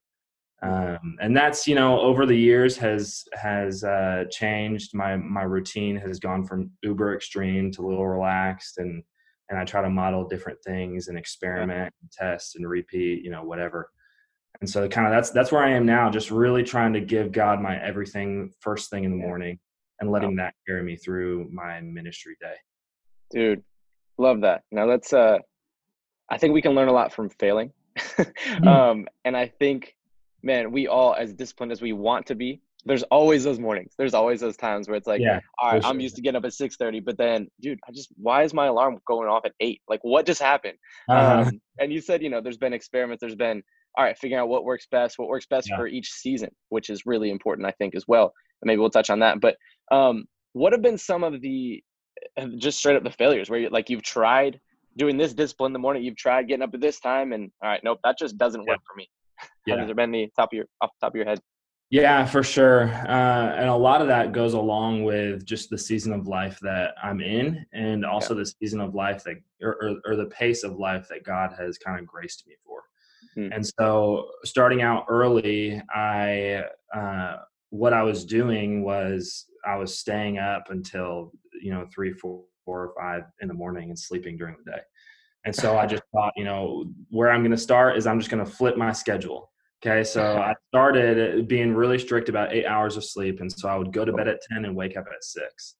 um, 0.63 1.17
and 1.21 1.37
that's 1.37 1.67
you 1.67 1.75
know 1.75 2.01
over 2.01 2.25
the 2.25 2.37
years 2.37 2.77
has 2.79 3.25
has 3.35 3.85
uh, 3.85 4.25
changed. 4.31 4.95
My 4.95 5.17
my 5.17 5.43
routine 5.43 5.97
has 5.97 6.19
gone 6.19 6.47
from 6.47 6.71
uber 6.83 7.15
extreme 7.15 7.71
to 7.73 7.87
a 7.87 7.87
little 7.87 8.07
relaxed 8.07 8.79
and 8.79 9.03
and 9.49 9.59
i 9.59 9.65
try 9.65 9.83
to 9.83 9.91
model 9.91 10.27
different 10.27 10.59
things 10.67 11.09
and 11.09 11.19
experiment 11.19 11.95
and 12.01 12.11
test 12.11 12.57
and 12.57 12.69
repeat 12.69 13.23
you 13.23 13.31
know 13.31 13.43
whatever. 13.43 13.91
And 14.61 14.69
so 14.69 14.89
kind 14.89 15.07
of 15.07 15.13
that's 15.13 15.31
that's 15.31 15.53
where 15.53 15.63
i 15.63 15.71
am 15.71 15.85
now 15.85 16.09
just 16.09 16.31
really 16.31 16.63
trying 16.63 16.95
to 16.95 17.01
give 17.01 17.33
god 17.33 17.61
my 17.61 17.79
everything 17.83 18.51
first 18.61 18.89
thing 18.89 19.05
in 19.05 19.11
the 19.11 19.17
morning 19.19 19.59
and 20.01 20.11
letting 20.11 20.37
that 20.37 20.55
carry 20.67 20.83
me 20.83 20.97
through 20.97 21.49
my 21.53 21.81
ministry 21.81 22.37
day. 22.41 22.55
Dude 23.31 23.63
love 24.19 24.41
that. 24.41 24.63
Now 24.73 24.87
let's 24.87 25.13
uh 25.13 25.39
i 26.31 26.39
think 26.39 26.55
we 26.55 26.63
can 26.63 26.73
learn 26.73 26.89
a 26.89 26.93
lot 26.93 27.13
from 27.13 27.29
failing. 27.29 27.73
Mm-hmm. 27.99 28.69
um 28.69 29.07
and 29.25 29.37
i 29.37 29.47
think 29.47 29.96
man, 30.43 30.73
we 30.73 30.87
all 30.89 31.15
as 31.15 31.33
disciplined 31.33 31.73
as 31.73 31.81
we 31.81 31.93
want 31.93 32.27
to 32.27 32.35
be, 32.35 32.61
there's 32.85 33.03
always 33.05 33.43
those 33.45 33.59
mornings. 33.59 33.95
There's 33.99 34.15
always 34.15 34.41
those 34.41 34.57
times 34.57 34.89
where 34.89 34.97
it's 34.97 35.07
like, 35.07 35.21
yeah, 35.21 35.41
all 35.59 35.73
right, 35.73 35.83
sure. 35.83 35.91
I'm 35.91 36.01
used 36.01 36.17
to 36.17 36.23
getting 36.23 36.37
up 36.37 36.45
at 36.45 36.53
6:30, 36.53 37.05
but 37.05 37.19
then, 37.19 37.49
dude, 37.61 37.81
I 37.89 37.93
just 37.93 38.11
why 38.17 38.45
is 38.45 38.55
my 38.55 38.67
alarm 38.67 38.99
going 39.07 39.29
off 39.29 39.45
at 39.45 39.53
eight? 39.61 39.83
Like, 39.89 40.01
what 40.03 40.25
just 40.25 40.41
happened? 40.41 40.79
Uh-huh. 41.09 41.49
Um, 41.49 41.61
and 41.81 41.93
you 41.93 42.01
said, 42.01 42.23
you 42.23 42.31
know, 42.31 42.41
there's 42.41 42.59
been 42.59 42.73
experiments. 42.73 43.21
There's 43.21 43.35
been 43.35 43.63
all 43.97 44.05
right, 44.05 44.17
figuring 44.17 44.41
out 44.41 44.49
what 44.49 44.65
works 44.65 44.87
best, 44.91 45.19
what 45.19 45.29
works 45.29 45.47
best 45.47 45.69
yeah. 45.71 45.77
for 45.77 45.87
each 45.87 46.13
season, 46.13 46.51
which 46.69 46.91
is 46.91 47.07
really 47.07 47.31
important, 47.31 47.67
I 47.67 47.73
think, 47.73 47.95
as 47.95 48.05
well. 48.07 48.33
And 48.61 48.69
maybe 48.69 48.79
we'll 48.79 48.91
touch 48.91 49.11
on 49.11 49.21
that. 49.21 49.41
But 49.41 49.57
um, 49.91 50.27
what 50.53 50.73
have 50.73 50.83
been 50.83 50.99
some 50.99 51.25
of 51.25 51.41
the 51.41 51.83
just 52.57 52.79
straight 52.79 52.97
up 52.97 53.05
the 53.05 53.11
failures 53.11 53.51
where 53.51 53.61
you 53.61 53.69
like 53.69 53.91
you've 53.91 54.03
tried 54.03 54.61
doing 54.97 55.17
this 55.17 55.35
discipline 55.35 55.71
in 55.71 55.73
the 55.75 55.79
morning, 55.79 56.03
you've 56.03 56.17
tried 56.17 56.49
getting 56.49 56.63
up 56.63 56.73
at 56.73 56.81
this 56.81 57.01
time, 57.01 57.33
and 57.33 57.51
all 57.63 57.69
right, 57.69 57.81
nope, 57.85 57.99
that 58.05 58.19
just 58.19 58.39
doesn't 58.39 58.63
yeah. 58.63 58.73
work 58.73 58.81
for 58.87 58.97
me. 58.97 59.09
Yeah. 59.67 59.79
Has 59.79 59.87
there 59.87 59.95
been 59.95 60.11
any 60.11 60.31
top 60.37 60.53
of 60.53 60.57
your 60.57 60.67
off 60.81 60.91
top 61.01 61.13
of 61.13 61.17
your 61.17 61.25
head? 61.25 61.41
Yeah, 61.91 62.25
for 62.25 62.43
sure. 62.43 62.89
Uh, 62.89 63.55
and 63.57 63.69
a 63.69 63.77
lot 63.77 64.01
of 64.01 64.09
that 64.09 64.33
goes 64.33 64.55
along 64.55 65.05
with 65.05 65.45
just 65.45 65.71
the 65.71 65.79
season 65.79 66.13
of 66.13 66.27
life 66.27 66.59
that 66.63 66.95
I'm 67.01 67.21
in, 67.21 67.65
and 67.73 68.05
also 68.05 68.35
yeah. 68.35 68.41
the 68.41 68.47
season 68.47 68.81
of 68.81 68.95
life 68.95 69.23
that, 69.25 69.37
or, 69.63 69.77
or, 69.81 69.97
or, 70.05 70.17
the 70.17 70.27
pace 70.27 70.65
of 70.65 70.81
life 70.81 71.07
that 71.11 71.25
God 71.25 71.55
has 71.57 71.79
kind 71.79 72.01
of 72.01 72.07
graced 72.07 72.45
me 72.49 72.55
for. 72.65 72.83
Hmm. 73.35 73.53
And 73.53 73.65
so, 73.65 74.29
starting 74.45 74.83
out 74.83 75.05
early, 75.09 75.81
I 75.95 76.65
uh, 76.93 77.37
what 77.71 77.93
I 77.93 78.03
was 78.03 78.25
doing 78.25 78.83
was 78.83 79.47
I 79.65 79.77
was 79.77 79.97
staying 79.97 80.39
up 80.39 80.71
until 80.71 81.31
you 81.63 81.73
know 81.73 81.87
three, 81.95 82.13
four, 82.13 82.43
four 82.65 82.87
or 82.87 82.95
five 82.99 83.23
in 83.41 83.47
the 83.47 83.55
morning 83.55 83.91
and 83.91 83.99
sleeping 83.99 84.37
during 84.37 84.57
the 84.65 84.73
day. 84.73 84.81
And 85.47 85.55
so 85.55 85.79
I 85.79 85.87
just 85.87 86.03
thought, 86.13 86.33
you 86.37 86.45
know, 86.45 86.87
where 87.09 87.31
I'm 87.31 87.41
going 87.41 87.53
to 87.53 87.57
start 87.57 87.97
is 87.97 88.07
I'm 88.07 88.19
just 88.19 88.31
going 88.31 88.45
to 88.45 88.51
flip 88.51 88.77
my 88.77 88.93
schedule. 88.93 89.53
Okay, 89.85 90.03
so 90.03 90.37
I 90.43 90.55
started 90.69 91.47
being 91.47 91.73
really 91.73 92.01
strict 92.01 92.29
about 92.29 92.53
eight 92.53 92.67
hours 92.67 92.97
of 92.97 93.05
sleep, 93.05 93.41
and 93.41 93.51
so 93.51 93.69
I 93.69 93.77
would 93.77 93.93
go 93.93 94.05
to 94.05 94.13
bed 94.13 94.27
at 94.29 94.41
ten 94.51 94.65
and 94.65 94.75
wake 94.75 94.97
up 94.97 95.05
at 95.07 95.23
six, 95.23 95.77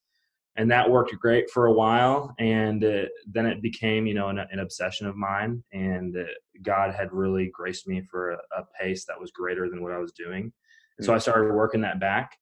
and 0.55 0.71
that 0.71 0.89
worked 0.89 1.13
great 1.19 1.51
for 1.51 1.67
a 1.67 1.73
while. 1.73 2.33
And 2.39 2.85
it, 2.85 3.11
then 3.27 3.45
it 3.45 3.61
became, 3.61 4.07
you 4.07 4.15
know, 4.15 4.29
an, 4.29 4.39
an 4.39 4.61
obsession 4.61 5.09
of 5.09 5.17
mine, 5.17 5.65
and 5.73 6.17
God 6.63 6.95
had 6.95 7.13
really 7.13 7.51
graced 7.53 7.89
me 7.89 8.03
for 8.09 8.33
a, 8.33 8.39
a, 8.57 8.65
pace 8.81 9.05
that 9.07 9.21
was 9.21 9.33
greater 9.33 9.69
than 9.69 9.83
what 9.83 9.93
I 9.93 9.99
was 9.99 10.13
doing. 10.13 10.53
And 10.99 11.05
so 11.05 11.13
I 11.13 11.17
mm. 11.17 11.23
started 11.23 11.53
working 11.53 11.81
that 11.81 11.99
back, 11.99 12.37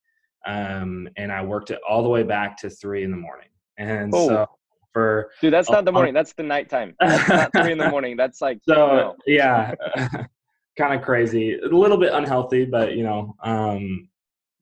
um, 0.47 1.09
and 1.17 1.33
I 1.33 1.43
worked 1.43 1.71
it 1.71 1.81
all 1.89 2.03
the 2.03 2.09
way 2.11 2.23
back 2.23 2.59
to 2.59 2.69
three 2.69 3.03
in 3.03 3.11
the 3.11 3.17
morning. 3.17 3.49
And 3.79 4.13
oh. 4.15 4.29
so 4.29 4.47
for 4.95 5.31
dude, 5.43 5.53
that's 5.53 5.69
not 5.69 5.85
the 5.85 5.93
morning. 5.93 6.15
That's 6.15 6.33
the 6.33 6.43
nighttime. 6.45 6.95
That's 7.01 7.29
not 7.29 7.53
three 7.53 7.73
in 7.73 7.79
the 7.79 7.91
morning. 7.91 8.17
That's 8.17 8.41
like 8.41 8.61
so. 8.67 8.75
No. 8.75 9.17
Yeah. 9.27 9.75
kind 10.79 10.95
of 10.95 11.03
crazy, 11.03 11.59
a 11.59 11.69
little 11.69 11.99
bit 11.99 12.13
unhealthy, 12.13 12.65
but 12.65 12.97
you 12.97 13.05
know, 13.05 13.35
um, 13.45 14.09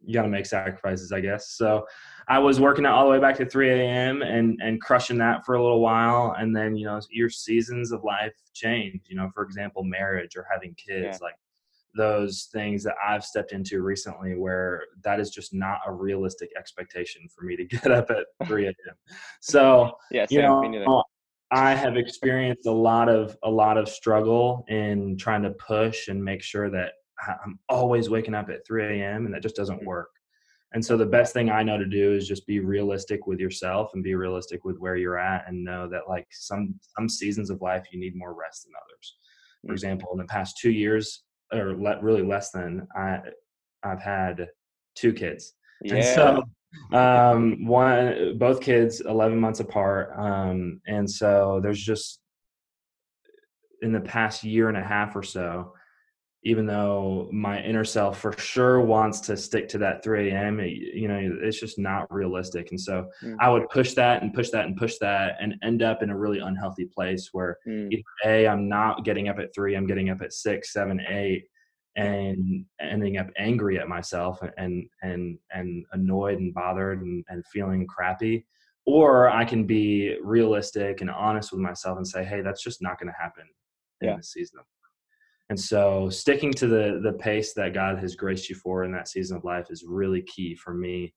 you 0.05 0.13
got 0.13 0.23
to 0.23 0.29
make 0.29 0.47
sacrifices, 0.47 1.13
I 1.13 1.21
guess. 1.21 1.51
So 1.51 1.87
I 2.29 2.39
was 2.39 2.59
working 2.61 2.85
out 2.85 2.95
all 2.95 3.05
the 3.05 3.11
way 3.11 3.21
back 3.21 3.37
to 3.37 3.47
3 3.47 3.71
a.m. 3.71 4.23
and 4.23 4.59
and 4.63 4.81
crushing 4.81 5.19
that 5.19 5.47
for 5.47 5.55
a 5.55 5.63
little 5.63 5.81
while, 5.81 6.35
and 6.39 6.55
then 6.55 6.77
you 6.77 6.87
know 6.87 7.01
your 7.11 7.31
seasons 7.31 7.93
of 7.93 8.03
life 8.05 8.35
change. 8.53 9.03
You 9.09 9.17
know, 9.17 9.31
for 9.35 9.45
example, 9.45 9.85
marriage 9.85 10.37
or 10.37 10.47
having 10.51 10.75
kids, 10.75 11.19
yeah. 11.21 11.27
like 11.27 11.35
those 11.95 12.49
things 12.53 12.83
that 12.85 12.95
I've 13.07 13.25
stepped 13.25 13.53
into 13.53 13.83
recently 13.83 14.35
where 14.37 14.85
that 15.05 15.21
is 15.21 15.31
just 15.31 15.53
not 15.53 15.79
a 15.87 15.93
realistic 15.93 16.51
expectation 16.59 17.23
for 17.35 17.45
me 17.45 17.57
to 17.57 17.65
get 17.77 17.91
up 17.91 18.11
at 18.11 18.27
3 18.47 18.67
a.m. 18.67 18.95
So, 19.41 19.93
yeah, 20.11 20.27
you 20.31 20.43
know, 20.43 21.05
I 21.51 21.75
have 21.75 21.97
experienced 21.97 22.67
a 22.67 22.73
lot 22.73 23.09
of 23.11 23.37
a 23.43 23.51
lot 23.51 23.77
of 23.77 23.89
struggle 23.89 24.65
in 24.69 25.19
trying 25.19 25.43
to 25.43 25.51
push 25.51 26.09
and 26.09 26.23
make 26.23 26.43
sure 26.43 26.71
that 26.71 26.93
I'm 27.45 27.59
always 27.69 28.09
waking 28.09 28.35
up 28.35 28.49
at 28.49 28.67
3 28.67 29.01
a.m. 29.01 29.27
and 29.27 29.35
that 29.35 29.43
just 29.43 29.57
doesn't 29.57 29.77
mm-hmm. 29.79 29.87
work. 29.87 30.09
And 30.75 30.83
so 30.83 30.97
the 30.97 31.05
best 31.05 31.35
thing 31.35 31.51
I 31.51 31.63
know 31.63 31.77
to 31.77 31.85
do 31.85 32.15
is 32.15 32.27
just 32.27 32.47
be 32.47 32.61
realistic 32.61 33.27
with 33.27 33.39
yourself 33.39 33.91
and 33.93 34.03
be 34.03 34.15
realistic 34.15 34.65
with 34.65 34.79
where 34.79 34.97
you're 34.97 35.19
at 35.19 35.47
and 35.47 35.63
know 35.63 35.87
that 35.91 36.09
like 36.09 36.27
some 36.31 36.75
some 36.99 37.09
seasons 37.09 37.51
of 37.51 37.61
life 37.61 37.85
you 37.93 38.01
need 38.01 38.17
more 38.17 38.35
rest 38.35 38.65
than 38.65 38.73
others. 38.83 39.17
For 39.61 39.67
mm-hmm. 39.67 39.73
example, 39.75 40.09
in 40.13 40.19
the 40.19 40.25
past 40.25 40.57
two 40.59 40.71
years 40.71 41.25
or 41.53 41.77
let 41.77 42.03
really 42.03 42.23
less 42.23 42.51
than 42.51 42.87
I 42.97 43.21
I've 43.83 44.03
had 44.03 44.49
two 44.95 45.13
kids. 45.13 45.55
Yeah. 45.83 45.97
And 45.97 46.05
so 46.05 46.43
um, 46.97 47.67
one, 47.67 48.39
both 48.39 48.61
kids, 48.61 49.01
11 49.01 49.39
months 49.39 49.61
apart. 49.61 50.13
Um, 50.17 50.81
and 50.87 51.11
so 51.11 51.61
there's 51.63 51.83
just 51.83 52.21
in 53.83 53.93
the 53.93 54.01
past 54.01 54.45
year 54.45 54.69
and 54.69 54.77
a 54.77 54.83
half 54.83 55.17
or 55.17 55.23
so, 55.23 55.75
even 56.45 56.67
though 56.67 57.29
my 57.33 57.63
inner 57.63 57.85
self 57.85 58.19
for 58.19 58.33
sure 58.37 58.81
wants 58.81 59.21
to 59.21 59.37
stick 59.37 59.69
to 59.69 59.79
that 59.79 60.03
3 60.03 60.31
a.m., 60.31 60.59
you 60.59 61.07
know, 61.07 61.39
it's 61.41 61.61
just 61.61 61.79
not 61.79 62.13
realistic. 62.13 62.71
And 62.71 62.81
so 62.81 63.09
mm. 63.23 63.37
I 63.41 63.49
would 63.49 63.69
push 63.69 63.95
that 63.95 64.23
and 64.23 64.35
push 64.35 64.51
that 64.51 64.67
and 64.67 64.77
push 64.77 64.99
that 64.99 65.37
and 65.41 65.55
end 65.63 65.83
up 65.83 66.03
in 66.03 66.11
a 66.11 66.19
really 66.19 66.41
unhealthy 66.41 66.87
place 66.87 67.29
where 67.33 67.59
mm. 67.67 67.93
either 67.93 68.03
A, 68.25 68.49
I'm 68.49 68.69
not 68.69 69.05
getting 69.05 69.29
up 69.29 69.39
at 69.39 69.55
three, 69.55 69.77
I'm 69.77 69.87
getting 69.87 70.11
up 70.11 70.21
at 70.21 70.33
six, 70.33 70.73
seven, 70.73 71.01
eight, 71.09 71.45
and 71.97 72.65
ending 72.81 73.19
up 73.19 73.29
angry 73.37 73.79
at 73.79 73.89
myself 73.89 74.41
and 74.57 74.87
and 75.03 75.39
and 75.53 75.85
annoyed 75.93 76.39
and 76.39 76.55
bothered 76.55 77.03
and, 77.03 77.23
and 77.29 77.45
feeling 77.53 77.87
crappy 77.87 78.47
or 78.87 79.29
i 79.29 79.45
can 79.45 79.67
be 79.67 80.17
realistic 80.23 81.03
and 81.03 81.11
honest 81.11 81.53
with 81.53 81.61
myself 81.61 81.99
and 81.99 82.09
say 82.09 82.25
hey 82.25 82.41
that's 82.41 82.63
just 82.63 82.81
not 82.81 82.99
going 82.99 83.13
to 83.13 83.19
happen 83.21 83.45
in 84.01 84.17
this 84.17 84.33
season 84.33 84.59
and 85.53 85.61
so 85.61 86.09
sticking 86.09 86.51
to 86.51 86.67
the 86.67 86.99
the 87.03 87.13
pace 87.13 87.53
that 87.53 87.75
god 87.75 87.99
has 87.99 88.17
graced 88.17 88.49
you 88.49 88.57
for 88.57 88.85
in 88.85 88.93
that 88.93 89.07
season 89.07 89.37
of 89.37 89.45
life 89.45 89.67
is 89.69 89.85
really 89.87 90.23
key 90.23 90.55
for 90.55 90.73
me 90.73 91.13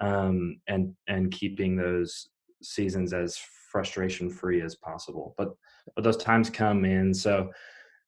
um, 0.00 0.60
and 0.66 0.92
and 1.06 1.30
keeping 1.30 1.76
those 1.76 2.30
seasons 2.62 3.12
as 3.12 3.38
frustration 3.70 4.28
free 4.28 4.60
as 4.60 4.74
possible 4.74 5.34
but 5.38 5.54
but 5.94 6.02
those 6.02 6.16
times 6.16 6.50
come 6.50 6.84
in 6.84 7.14
so 7.14 7.48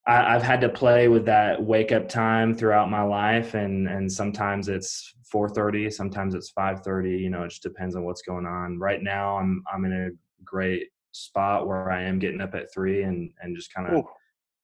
I, 0.04 0.32
have 0.32 0.42
had 0.42 0.60
to 0.62 0.68
play 0.68 1.06
with 1.06 1.26
that 1.26 1.62
wake 1.62 1.92
up 1.92 2.08
time 2.08 2.54
throughout 2.54 2.88
my 2.88 3.02
life, 3.02 3.52
and 3.52 3.86
and 3.86 4.10
sometimes 4.10 4.70
it's 4.70 5.14
4:30, 5.30 5.92
sometimes 5.92 6.34
it's 6.34 6.50
5:30. 6.50 7.20
You 7.20 7.28
know, 7.28 7.42
it 7.42 7.50
just 7.50 7.62
depends 7.62 7.94
on 7.94 8.04
what's 8.04 8.22
going 8.22 8.46
on. 8.46 8.78
Right 8.78 9.02
now, 9.02 9.36
I'm 9.36 9.62
I'm 9.70 9.84
in 9.84 9.92
a 9.92 10.08
great 10.44 10.88
spot 11.12 11.66
where 11.66 11.90
I 11.90 12.04
am 12.04 12.18
getting 12.18 12.40
up 12.40 12.54
at 12.54 12.72
three 12.72 13.02
and 13.02 13.30
and 13.42 13.54
just 13.54 13.74
kind 13.74 13.86
of 13.86 14.06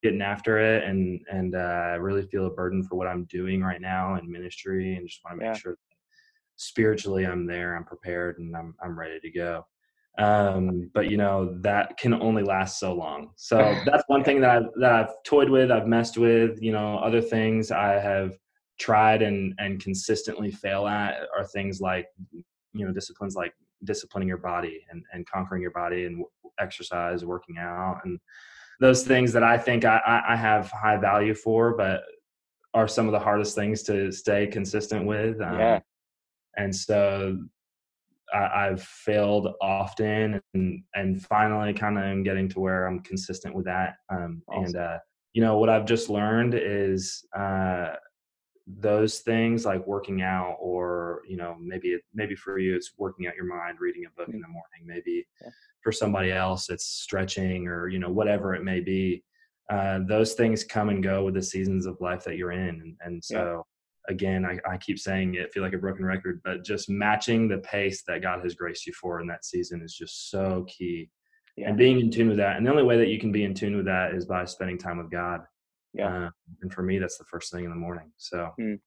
getting 0.04 0.22
after 0.22 0.58
it, 0.58 0.84
and 0.84 1.20
and 1.30 1.56
uh, 1.56 1.92
I 1.92 1.94
really 1.94 2.26
feel 2.26 2.46
a 2.46 2.50
burden 2.50 2.84
for 2.84 2.94
what 2.94 3.08
I'm 3.08 3.24
doing 3.24 3.62
right 3.62 3.80
now 3.80 4.16
in 4.16 4.30
ministry, 4.30 4.96
and 4.96 5.08
just 5.08 5.24
want 5.24 5.40
to 5.40 5.44
make 5.44 5.54
yeah. 5.54 5.58
sure 5.58 5.78
spiritually 6.56 7.26
I'm 7.26 7.46
there, 7.46 7.74
I'm 7.74 7.84
prepared, 7.84 8.38
and 8.38 8.54
I'm 8.54 8.74
I'm 8.82 8.96
ready 8.96 9.18
to 9.18 9.30
go. 9.30 9.66
Um, 10.18 10.90
but 10.94 11.10
you 11.10 11.16
know 11.16 11.58
that 11.62 11.96
can 11.96 12.12
only 12.12 12.44
last 12.44 12.78
so 12.78 12.92
long. 12.92 13.30
So 13.36 13.56
that's 13.86 14.04
one 14.06 14.22
thing 14.22 14.42
that 14.42 14.50
i've 14.50 14.68
that 14.76 14.92
i've 14.92 15.22
toyed 15.24 15.48
with 15.48 15.70
i've 15.70 15.86
messed 15.86 16.18
with 16.18 16.62
you 16.62 16.70
know 16.70 16.98
other 16.98 17.20
things 17.20 17.70
i 17.70 17.94
have 17.94 18.36
tried 18.78 19.22
and 19.22 19.54
and 19.58 19.80
consistently 19.80 20.50
fail 20.50 20.86
at 20.86 21.20
are 21.36 21.46
things 21.46 21.80
like 21.80 22.06
you 22.32 22.86
know 22.86 22.92
disciplines 22.92 23.34
like 23.34 23.54
disciplining 23.84 24.28
your 24.28 24.38
body 24.38 24.84
and 24.90 25.02
and 25.12 25.26
conquering 25.26 25.62
your 25.62 25.70
body 25.70 26.04
and 26.04 26.24
exercise 26.60 27.24
working 27.24 27.56
out 27.58 28.00
and 28.04 28.20
those 28.80 29.04
things 29.04 29.32
that 29.32 29.42
i 29.42 29.56
think 29.56 29.84
i 29.84 30.22
i 30.28 30.36
have 30.36 30.70
high 30.70 30.96
value 30.96 31.34
for 31.34 31.76
but 31.76 32.02
are 32.74 32.88
some 32.88 33.06
of 33.06 33.12
the 33.12 33.18
hardest 33.18 33.54
things 33.54 33.82
to 33.82 34.10
stay 34.10 34.46
consistent 34.46 35.06
with 35.06 35.40
um, 35.40 35.58
yeah 35.58 35.80
and 36.56 36.74
so 36.74 37.36
I, 38.32 38.64
have 38.64 38.82
failed 38.82 39.48
often, 39.60 40.40
and 40.54 40.82
and 40.94 41.22
finally, 41.22 41.72
kind 41.72 41.98
of 41.98 42.04
am 42.04 42.22
getting 42.22 42.48
to 42.50 42.60
where 42.60 42.86
I'm 42.86 43.00
consistent 43.00 43.54
with 43.54 43.64
that. 43.66 43.94
Um, 44.10 44.42
awesome. 44.48 44.64
And 44.64 44.76
uh, 44.76 44.98
you 45.32 45.42
know 45.42 45.58
what 45.58 45.68
I've 45.68 45.84
just 45.84 46.10
learned 46.10 46.54
is 46.54 47.24
uh, 47.36 47.94
those 48.66 49.20
things 49.20 49.64
like 49.64 49.86
working 49.86 50.22
out, 50.22 50.56
or 50.60 51.22
you 51.28 51.36
know 51.36 51.56
maybe 51.60 51.98
maybe 52.14 52.34
for 52.34 52.58
you 52.58 52.74
it's 52.74 52.92
working 52.96 53.26
out 53.26 53.36
your 53.36 53.46
mind, 53.46 53.78
reading 53.80 54.04
a 54.06 54.10
book 54.16 54.28
mm-hmm. 54.28 54.36
in 54.36 54.42
the 54.42 54.48
morning. 54.48 54.86
Maybe 54.86 55.26
yeah. 55.42 55.50
for 55.82 55.92
somebody 55.92 56.32
else 56.32 56.70
it's 56.70 56.86
stretching, 56.86 57.66
or 57.68 57.88
you 57.88 57.98
know 57.98 58.10
whatever 58.10 58.54
it 58.54 58.64
may 58.64 58.80
be. 58.80 59.22
Uh, 59.70 60.00
those 60.06 60.34
things 60.34 60.62
come 60.62 60.90
and 60.90 61.02
go 61.02 61.24
with 61.24 61.34
the 61.34 61.42
seasons 61.42 61.86
of 61.86 62.00
life 62.00 62.22
that 62.24 62.36
you're 62.36 62.52
in, 62.52 62.68
and, 62.68 62.96
and 63.00 63.24
so 63.24 63.64
again, 64.08 64.44
I, 64.44 64.58
I, 64.70 64.76
keep 64.76 64.98
saying 64.98 65.34
it, 65.34 65.52
feel 65.52 65.62
like 65.62 65.72
a 65.72 65.78
broken 65.78 66.04
record, 66.04 66.40
but 66.44 66.64
just 66.64 66.90
matching 66.90 67.48
the 67.48 67.58
pace 67.58 68.02
that 68.06 68.22
God 68.22 68.40
has 68.42 68.54
graced 68.54 68.86
you 68.86 68.92
for 68.92 69.20
in 69.20 69.26
that 69.28 69.44
season 69.44 69.82
is 69.82 69.94
just 69.94 70.30
so 70.30 70.66
key. 70.68 71.10
Yeah. 71.56 71.68
And 71.68 71.78
being 71.78 72.00
in 72.00 72.10
tune 72.10 72.28
with 72.28 72.38
that. 72.38 72.56
And 72.56 72.66
the 72.66 72.70
only 72.70 72.82
way 72.82 72.98
that 72.98 73.08
you 73.08 73.18
can 73.18 73.32
be 73.32 73.44
in 73.44 73.54
tune 73.54 73.76
with 73.76 73.86
that 73.86 74.12
is 74.12 74.26
by 74.26 74.44
spending 74.44 74.76
time 74.76 74.98
with 74.98 75.10
God. 75.10 75.40
Yeah. 75.94 76.26
Uh, 76.26 76.30
and 76.62 76.72
for 76.72 76.82
me, 76.82 76.98
that's 76.98 77.18
the 77.18 77.24
first 77.24 77.52
thing 77.52 77.64
in 77.64 77.70
the 77.70 77.76
morning. 77.76 78.10
So, 78.18 78.50
mm. 78.60 78.78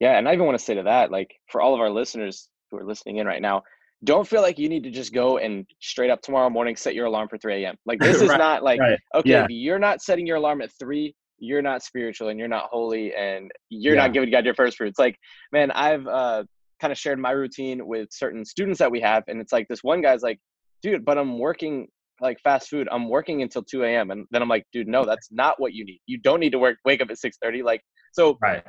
yeah. 0.00 0.18
And 0.18 0.28
I 0.28 0.34
even 0.34 0.44
want 0.44 0.58
to 0.58 0.64
say 0.64 0.74
to 0.74 0.82
that, 0.82 1.10
like 1.10 1.34
for 1.48 1.60
all 1.60 1.74
of 1.74 1.80
our 1.80 1.90
listeners 1.90 2.48
who 2.70 2.78
are 2.78 2.84
listening 2.84 3.18
in 3.18 3.26
right 3.26 3.42
now, 3.42 3.62
don't 4.04 4.26
feel 4.26 4.42
like 4.42 4.58
you 4.58 4.68
need 4.68 4.82
to 4.82 4.90
just 4.90 5.14
go 5.14 5.38
and 5.38 5.64
straight 5.80 6.10
up 6.10 6.20
tomorrow 6.22 6.50
morning 6.50 6.74
set 6.74 6.94
your 6.94 7.06
alarm 7.06 7.28
for 7.28 7.38
3 7.38 7.62
a.m. 7.64 7.76
Like 7.86 7.98
this 8.00 8.20
is 8.20 8.28
right, 8.28 8.38
not 8.38 8.62
like 8.62 8.80
right. 8.80 8.98
okay, 9.14 9.30
yeah. 9.30 9.46
you're 9.48 9.78
not 9.78 10.02
setting 10.02 10.26
your 10.26 10.36
alarm 10.36 10.60
at 10.60 10.70
three, 10.78 11.14
you're 11.38 11.62
not 11.62 11.82
spiritual 11.82 12.28
and 12.28 12.38
you're 12.38 12.48
not 12.48 12.68
holy 12.70 13.14
and 13.14 13.50
you're 13.68 13.94
yeah. 13.94 14.02
not 14.02 14.12
giving 14.12 14.30
God 14.30 14.44
your 14.44 14.54
first 14.54 14.76
fruits. 14.76 14.98
Like, 14.98 15.16
man, 15.52 15.70
I've 15.70 16.06
uh, 16.06 16.44
kind 16.80 16.92
of 16.92 16.98
shared 16.98 17.18
my 17.18 17.30
routine 17.30 17.86
with 17.86 18.08
certain 18.10 18.44
students 18.44 18.78
that 18.80 18.90
we 18.90 19.00
have, 19.00 19.22
and 19.28 19.40
it's 19.40 19.52
like 19.52 19.68
this 19.68 19.84
one 19.84 20.02
guy's 20.02 20.22
like, 20.22 20.40
dude, 20.82 21.04
but 21.04 21.16
I'm 21.16 21.38
working 21.38 21.86
like 22.22 22.40
fast 22.40 22.68
food. 22.68 22.88
I'm 22.90 23.08
working 23.08 23.42
until 23.42 23.62
2 23.62 23.84
a.m. 23.84 24.10
And 24.10 24.26
then 24.30 24.40
I'm 24.40 24.48
like, 24.48 24.64
dude, 24.72 24.88
no, 24.88 25.04
that's 25.04 25.28
not 25.30 25.60
what 25.60 25.74
you 25.74 25.84
need. 25.84 26.00
You 26.06 26.18
don't 26.18 26.40
need 26.40 26.52
to 26.52 26.58
work, 26.58 26.78
wake 26.84 27.02
up 27.02 27.10
at 27.10 27.18
6:30. 27.18 27.62
Like, 27.62 27.82
so 28.12 28.38
right. 28.40 28.62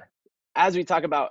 as 0.55 0.75
we 0.75 0.83
talk 0.83 1.03
about 1.03 1.29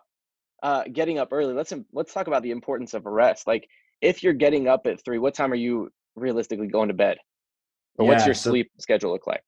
uh, 0.63 0.85
getting 0.93 1.19
up 1.19 1.29
early, 1.33 1.53
let's 1.53 1.73
let's 1.93 2.15
talk 2.15 2.29
about 2.29 2.43
the 2.43 2.53
importance 2.53 2.95
of 2.95 3.05
rest. 3.05 3.47
Like, 3.47 3.69
if 4.01 4.23
you're 4.23 4.33
getting 4.33 4.69
up 4.69 4.87
at 4.87 5.05
three, 5.05 5.19
what 5.19 5.35
time 5.35 5.53
are 5.53 5.57
you 5.57 5.91
realistically 6.15 6.69
going 6.69 6.89
to 6.89 6.95
bed? 6.95 7.19
Or 7.99 8.07
yeah, 8.07 8.13
what's 8.13 8.25
your 8.25 8.35
so, 8.35 8.51
sleep 8.51 8.71
schedule 8.79 9.13
look 9.13 9.27
like? 9.27 9.43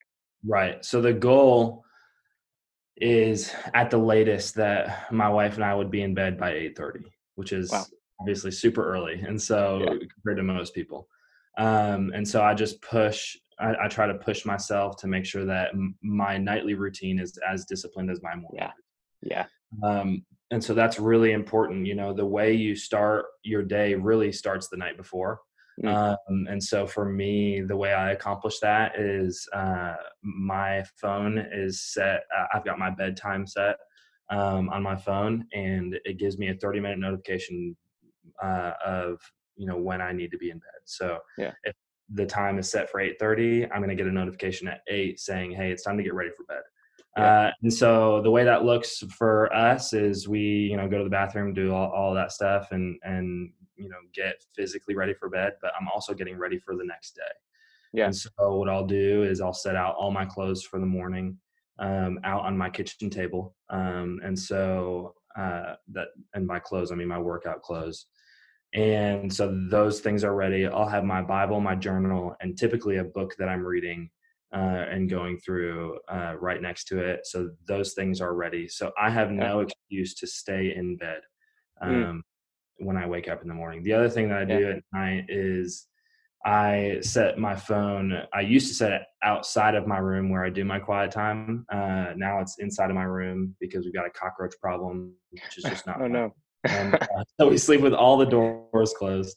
Right. 0.44 0.84
So 0.84 1.00
the 1.00 1.14
goal 1.14 1.84
is 2.96 3.52
at 3.72 3.90
the 3.90 3.98
latest 3.98 4.54
that 4.56 5.10
my 5.10 5.28
wife 5.28 5.54
and 5.54 5.64
I 5.64 5.74
would 5.74 5.90
be 5.90 6.02
in 6.02 6.14
bed 6.14 6.38
by 6.38 6.52
8:30, 6.52 7.04
which 7.36 7.52
is 7.52 7.70
wow. 7.70 7.84
obviously 8.20 8.50
super 8.50 8.84
early, 8.84 9.20
and 9.20 9.40
so 9.40 9.78
yeah. 9.80 10.06
compared 10.14 10.38
to 10.38 10.42
most 10.42 10.74
people. 10.74 11.08
Um, 11.58 12.12
and 12.14 12.26
so 12.26 12.42
I 12.42 12.54
just 12.54 12.80
push. 12.82 13.36
I, 13.60 13.84
I, 13.84 13.88
try 13.88 14.08
to 14.08 14.14
push 14.14 14.44
myself 14.44 14.96
to 14.96 15.06
make 15.06 15.24
sure 15.24 15.44
that 15.44 15.68
m- 15.74 15.94
my 16.02 16.36
nightly 16.36 16.74
routine 16.74 17.20
is 17.20 17.38
as 17.48 17.64
disciplined 17.66 18.10
as 18.10 18.20
my 18.20 18.34
morning. 18.34 18.58
Yeah. 18.58 18.72
Yeah. 19.22 19.46
Um, 19.88 20.24
and 20.50 20.62
so 20.62 20.74
that's 20.74 20.98
really 20.98 21.32
important. 21.32 21.86
You 21.86 21.94
know, 21.94 22.12
the 22.12 22.26
way 22.26 22.52
you 22.52 22.74
start 22.74 23.26
your 23.44 23.62
day 23.62 23.94
really 23.94 24.32
starts 24.32 24.68
the 24.68 24.76
night 24.76 24.96
before. 24.96 25.38
Mm. 25.82 26.18
Um, 26.28 26.46
and 26.48 26.62
so 26.62 26.86
for 26.86 27.04
me, 27.04 27.60
the 27.60 27.76
way 27.76 27.92
I 27.92 28.12
accomplish 28.12 28.58
that 28.60 28.98
is 28.98 29.48
uh, 29.52 29.94
my 30.22 30.84
phone 31.00 31.38
is 31.52 31.82
set. 31.82 32.22
Uh, 32.36 32.46
I've 32.52 32.64
got 32.64 32.78
my 32.78 32.90
bedtime 32.90 33.46
set 33.46 33.76
um, 34.30 34.68
on 34.70 34.82
my 34.82 34.96
phone, 34.96 35.46
and 35.52 35.98
it 36.04 36.18
gives 36.18 36.38
me 36.38 36.48
a 36.48 36.54
30 36.54 36.80
minute 36.80 36.98
notification 36.98 37.76
uh, 38.42 38.72
of 38.84 39.18
you 39.56 39.66
know 39.66 39.76
when 39.76 40.00
I 40.00 40.12
need 40.12 40.30
to 40.30 40.38
be 40.38 40.50
in 40.50 40.58
bed. 40.58 40.80
So 40.84 41.18
yeah. 41.38 41.52
if 41.64 41.74
the 42.12 42.26
time 42.26 42.58
is 42.58 42.70
set 42.70 42.90
for 42.90 43.00
8:30, 43.00 43.70
I'm 43.72 43.78
going 43.78 43.88
to 43.88 43.94
get 43.94 44.06
a 44.06 44.12
notification 44.12 44.68
at 44.68 44.80
8 44.88 45.18
saying, 45.18 45.52
"Hey, 45.52 45.70
it's 45.70 45.82
time 45.82 45.96
to 45.96 46.02
get 46.02 46.14
ready 46.14 46.30
for 46.36 46.44
bed." 46.44 46.62
Yeah. 47.16 47.24
Uh, 47.24 47.50
and 47.62 47.72
so 47.72 48.20
the 48.22 48.30
way 48.30 48.44
that 48.44 48.64
looks 48.64 48.98
for 49.16 49.54
us 49.54 49.92
is 49.92 50.28
we, 50.28 50.40
you 50.40 50.76
know, 50.76 50.88
go 50.88 50.98
to 50.98 51.04
the 51.04 51.10
bathroom, 51.10 51.54
do 51.54 51.72
all, 51.72 51.90
all 51.90 52.14
that 52.14 52.32
stuff, 52.32 52.68
and 52.72 52.98
and 53.02 53.52
you 53.76 53.88
know 53.88 53.98
get 54.14 54.44
physically 54.54 54.94
ready 54.94 55.14
for 55.14 55.28
bed. 55.28 55.54
But 55.62 55.72
I'm 55.80 55.88
also 55.88 56.14
getting 56.14 56.36
ready 56.36 56.58
for 56.58 56.76
the 56.76 56.84
next 56.84 57.14
day. 57.14 57.22
Yeah. 57.92 58.06
And 58.06 58.16
so 58.16 58.30
what 58.56 58.68
I'll 58.68 58.86
do 58.86 59.22
is 59.22 59.40
I'll 59.40 59.52
set 59.52 59.76
out 59.76 59.94
all 59.94 60.10
my 60.10 60.24
clothes 60.24 60.64
for 60.64 60.80
the 60.80 60.86
morning 60.86 61.38
um, 61.78 62.18
out 62.24 62.42
on 62.42 62.58
my 62.58 62.68
kitchen 62.68 63.08
table, 63.08 63.54
um, 63.70 64.20
and 64.24 64.36
so 64.36 65.14
uh, 65.36 65.74
that 65.92 66.08
and 66.34 66.46
by 66.46 66.58
clothes 66.58 66.90
I 66.90 66.96
mean 66.96 67.08
my 67.08 67.18
workout 67.18 67.62
clothes. 67.62 68.06
And 68.74 69.32
so 69.32 69.56
those 69.70 70.00
things 70.00 70.24
are 70.24 70.34
ready. 70.34 70.66
I'll 70.66 70.88
have 70.88 71.04
my 71.04 71.22
Bible, 71.22 71.60
my 71.60 71.76
journal, 71.76 72.34
and 72.40 72.58
typically 72.58 72.96
a 72.96 73.04
book 73.04 73.34
that 73.38 73.48
I'm 73.48 73.64
reading 73.64 74.10
uh, 74.52 74.86
and 74.90 75.08
going 75.08 75.38
through 75.38 75.98
uh, 76.08 76.34
right 76.40 76.60
next 76.60 76.84
to 76.88 76.98
it. 76.98 77.26
So 77.26 77.50
those 77.66 77.94
things 77.94 78.20
are 78.20 78.34
ready. 78.34 78.68
So 78.68 78.90
I 79.00 79.10
have 79.10 79.30
no 79.30 79.60
excuse 79.60 80.14
to 80.14 80.26
stay 80.26 80.74
in 80.74 80.96
bed 80.96 81.20
mm. 81.82 81.88
um, 81.88 82.22
mm. 82.80 82.86
when 82.86 82.96
I 82.96 83.06
wake 83.06 83.28
up 83.28 83.42
in 83.42 83.48
the 83.48 83.54
morning. 83.54 83.82
The 83.84 83.92
other 83.92 84.08
thing 84.08 84.28
that 84.28 84.38
I 84.38 84.44
do 84.44 84.58
yeah. 84.58 84.68
at 84.70 84.82
night 84.92 85.26
is 85.28 85.86
I 86.44 86.98
set 87.00 87.38
my 87.38 87.56
phone. 87.56 88.22
I 88.32 88.40
used 88.40 88.68
to 88.68 88.74
set 88.74 88.92
it 88.92 89.02
outside 89.22 89.74
of 89.74 89.86
my 89.86 89.98
room 89.98 90.28
where 90.28 90.44
I 90.44 90.50
do 90.50 90.64
my 90.64 90.78
quiet 90.78 91.10
time. 91.10 91.64
Uh, 91.72 92.12
now 92.16 92.40
it's 92.40 92.58
inside 92.58 92.90
of 92.90 92.96
my 92.96 93.04
room 93.04 93.56
because 93.60 93.84
we've 93.84 93.94
got 93.94 94.06
a 94.06 94.10
cockroach 94.10 94.54
problem, 94.60 95.14
which 95.30 95.58
is 95.58 95.64
just 95.64 95.86
not. 95.86 96.02
oh 96.02 96.06
no! 96.06 96.34
And 96.64 96.94
uh, 96.94 96.98
so 97.40 97.48
we 97.48 97.58
sleep 97.58 97.80
with 97.80 97.94
all 97.94 98.16
the 98.16 98.26
doors 98.26 98.94
closed. 98.96 99.36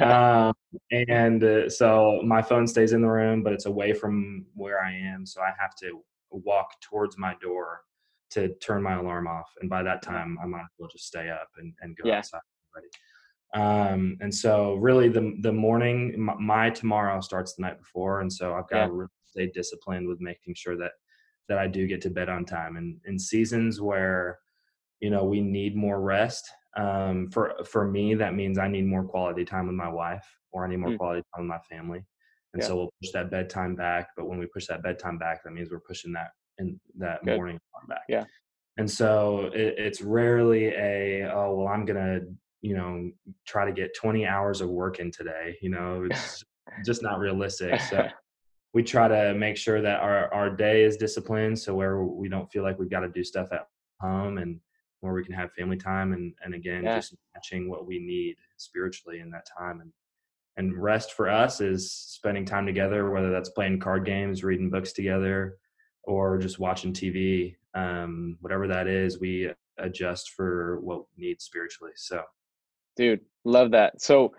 Um, 0.00 0.52
and 0.90 1.42
uh, 1.42 1.68
so 1.70 2.20
my 2.24 2.42
phone 2.42 2.66
stays 2.66 2.92
in 2.92 3.00
the 3.00 3.08
room, 3.08 3.42
but 3.42 3.52
it's 3.52 3.66
away 3.66 3.92
from 3.92 4.44
where 4.54 4.82
I 4.82 4.92
am, 4.92 5.24
so 5.24 5.40
I 5.40 5.52
have 5.58 5.74
to 5.82 6.02
walk 6.30 6.68
towards 6.80 7.16
my 7.18 7.34
door 7.40 7.80
to 8.30 8.54
turn 8.56 8.82
my 8.82 8.94
alarm 8.94 9.26
off. 9.26 9.50
And 9.60 9.68
by 9.68 9.82
that 9.82 10.02
time, 10.02 10.38
I 10.42 10.46
might 10.46 10.60
as 10.60 10.74
well 10.78 10.88
just 10.90 11.06
stay 11.06 11.30
up 11.30 11.48
and, 11.58 11.72
and 11.80 11.96
go 11.96 12.08
yeah. 12.08 12.18
outside. 12.18 12.40
Ready. 12.74 12.88
Um, 13.54 14.16
and 14.20 14.34
so 14.34 14.76
really 14.76 15.08
the 15.08 15.36
the 15.42 15.52
morning 15.52 16.14
my, 16.18 16.34
my, 16.36 16.70
tomorrow 16.70 17.20
starts 17.20 17.54
the 17.54 17.62
night 17.62 17.78
before, 17.78 18.22
and 18.22 18.32
so 18.32 18.54
I've 18.54 18.68
got 18.68 18.76
yeah. 18.76 18.86
to 18.86 18.92
really 18.92 19.10
stay 19.26 19.50
disciplined 19.52 20.08
with 20.08 20.20
making 20.20 20.54
sure 20.54 20.76
that 20.78 20.92
that 21.48 21.58
I 21.58 21.66
do 21.66 21.86
get 21.86 22.00
to 22.02 22.10
bed 22.10 22.30
on 22.30 22.46
time. 22.46 22.76
And 22.76 22.98
in 23.04 23.18
seasons 23.18 23.78
where 23.78 24.38
you 25.00 25.10
know 25.10 25.24
we 25.24 25.42
need 25.42 25.76
more 25.76 26.00
rest, 26.00 26.50
um, 26.76 27.28
for 27.30 27.54
for 27.64 27.86
me 27.86 28.14
that 28.14 28.34
means 28.34 28.58
i 28.58 28.68
need 28.68 28.86
more 28.86 29.04
quality 29.04 29.44
time 29.44 29.66
with 29.66 29.76
my 29.76 29.88
wife 29.88 30.26
or 30.52 30.64
i 30.64 30.68
need 30.68 30.78
more 30.78 30.90
mm. 30.90 30.98
quality 30.98 31.22
time 31.34 31.46
with 31.46 31.48
my 31.48 31.76
family 31.76 32.02
and 32.54 32.62
yeah. 32.62 32.68
so 32.68 32.76
we'll 32.76 32.92
push 33.02 33.12
that 33.12 33.30
bedtime 33.30 33.74
back 33.74 34.08
but 34.16 34.26
when 34.26 34.38
we 34.38 34.46
push 34.46 34.66
that 34.66 34.82
bedtime 34.82 35.18
back 35.18 35.42
that 35.44 35.52
means 35.52 35.70
we're 35.70 35.80
pushing 35.80 36.12
that 36.12 36.30
in 36.58 36.78
that 36.96 37.24
Good. 37.24 37.36
morning 37.36 37.58
back 37.88 38.02
yeah 38.08 38.24
and 38.78 38.90
so 38.90 39.50
it, 39.54 39.74
it's 39.76 40.00
rarely 40.00 40.68
a 40.68 41.30
oh 41.32 41.54
well 41.54 41.68
i'm 41.68 41.84
gonna 41.84 42.20
you 42.62 42.76
know 42.76 43.10
try 43.46 43.64
to 43.64 43.72
get 43.72 43.94
20 43.94 44.26
hours 44.26 44.60
of 44.60 44.70
work 44.70 44.98
in 44.98 45.10
today 45.10 45.56
you 45.60 45.68
know 45.68 46.06
it's 46.10 46.42
just 46.84 47.02
not 47.02 47.18
realistic 47.18 47.80
so 47.80 48.08
we 48.74 48.82
try 48.82 49.06
to 49.06 49.34
make 49.34 49.56
sure 49.56 49.82
that 49.82 50.00
our, 50.00 50.32
our 50.32 50.48
day 50.48 50.82
is 50.82 50.96
disciplined 50.96 51.58
so 51.58 51.74
where 51.74 52.02
we 52.02 52.28
don't 52.28 52.50
feel 52.50 52.62
like 52.62 52.78
we've 52.78 52.90
got 52.90 53.00
to 53.00 53.08
do 53.08 53.22
stuff 53.22 53.48
at 53.52 53.66
home 54.00 54.38
and 54.38 54.58
where 55.02 55.12
we 55.12 55.24
can 55.24 55.34
have 55.34 55.52
family 55.52 55.76
time 55.76 56.12
and 56.12 56.32
and 56.44 56.54
again 56.54 56.84
yeah. 56.84 56.96
just 56.96 57.14
matching 57.34 57.68
what 57.68 57.86
we 57.86 57.98
need 57.98 58.36
spiritually 58.56 59.20
in 59.20 59.30
that 59.30 59.46
time 59.58 59.80
and 59.80 59.92
and 60.56 60.80
rest 60.80 61.12
for 61.12 61.28
us 61.28 61.60
is 61.60 61.92
spending 61.92 62.44
time 62.44 62.64
together 62.64 63.10
whether 63.10 63.30
that's 63.30 63.50
playing 63.50 63.78
card 63.78 64.06
games 64.06 64.42
reading 64.44 64.70
books 64.70 64.92
together 64.92 65.56
or 66.04 66.38
just 66.38 66.58
watching 66.58 66.92
tv 66.92 67.54
um, 67.74 68.36
whatever 68.40 68.68
that 68.68 68.86
is 68.86 69.20
we 69.20 69.50
adjust 69.78 70.30
for 70.30 70.78
what 70.80 71.04
we 71.16 71.26
need 71.26 71.42
spiritually 71.42 71.92
so 71.96 72.22
dude 72.96 73.20
love 73.44 73.70
that 73.72 74.00
so 74.00 74.32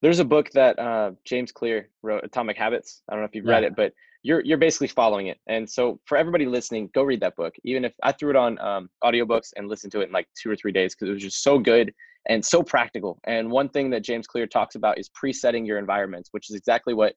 there's 0.00 0.20
a 0.20 0.24
book 0.24 0.50
that 0.52 0.78
uh, 0.78 1.10
james 1.24 1.52
clear 1.52 1.90
wrote 2.02 2.24
atomic 2.24 2.56
habits 2.56 3.02
i 3.08 3.12
don't 3.12 3.20
know 3.20 3.26
if 3.26 3.34
you've 3.34 3.44
yeah. 3.44 3.52
read 3.52 3.64
it 3.64 3.76
but 3.76 3.92
you're 4.26 4.44
you're 4.44 4.58
basically 4.58 4.88
following 4.88 5.28
it. 5.28 5.38
And 5.46 5.70
so 5.70 6.00
for 6.04 6.18
everybody 6.18 6.46
listening, 6.46 6.90
go 6.92 7.04
read 7.04 7.20
that 7.20 7.36
book. 7.36 7.54
Even 7.62 7.84
if 7.84 7.94
I 8.02 8.10
threw 8.10 8.30
it 8.30 8.36
on 8.36 8.58
um, 8.58 8.90
audiobooks 9.04 9.52
and 9.56 9.68
listened 9.68 9.92
to 9.92 10.00
it 10.00 10.08
in 10.08 10.12
like 10.12 10.26
two 10.40 10.50
or 10.50 10.56
three 10.56 10.72
days 10.72 10.94
because 10.94 11.08
it 11.08 11.12
was 11.12 11.22
just 11.22 11.44
so 11.44 11.60
good 11.60 11.94
and 12.28 12.44
so 12.44 12.60
practical. 12.60 13.20
And 13.24 13.48
one 13.48 13.68
thing 13.68 13.88
that 13.90 14.02
James 14.02 14.26
Clear 14.26 14.48
talks 14.48 14.74
about 14.74 14.98
is 14.98 15.08
presetting 15.10 15.64
your 15.64 15.78
environments, 15.78 16.30
which 16.32 16.50
is 16.50 16.56
exactly 16.56 16.92
what 16.92 17.14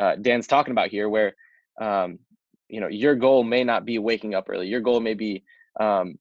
uh, 0.00 0.16
Dan's 0.16 0.48
talking 0.48 0.72
about 0.72 0.88
here, 0.88 1.08
where 1.08 1.32
um, 1.80 2.18
you 2.68 2.80
know 2.80 2.88
your 2.88 3.14
goal 3.14 3.44
may 3.44 3.62
not 3.62 3.84
be 3.84 4.00
waking 4.00 4.34
up 4.34 4.46
early. 4.48 4.66
Your 4.66 4.80
goal 4.80 4.98
may 4.98 5.14
be 5.14 5.44
um, 5.78 6.16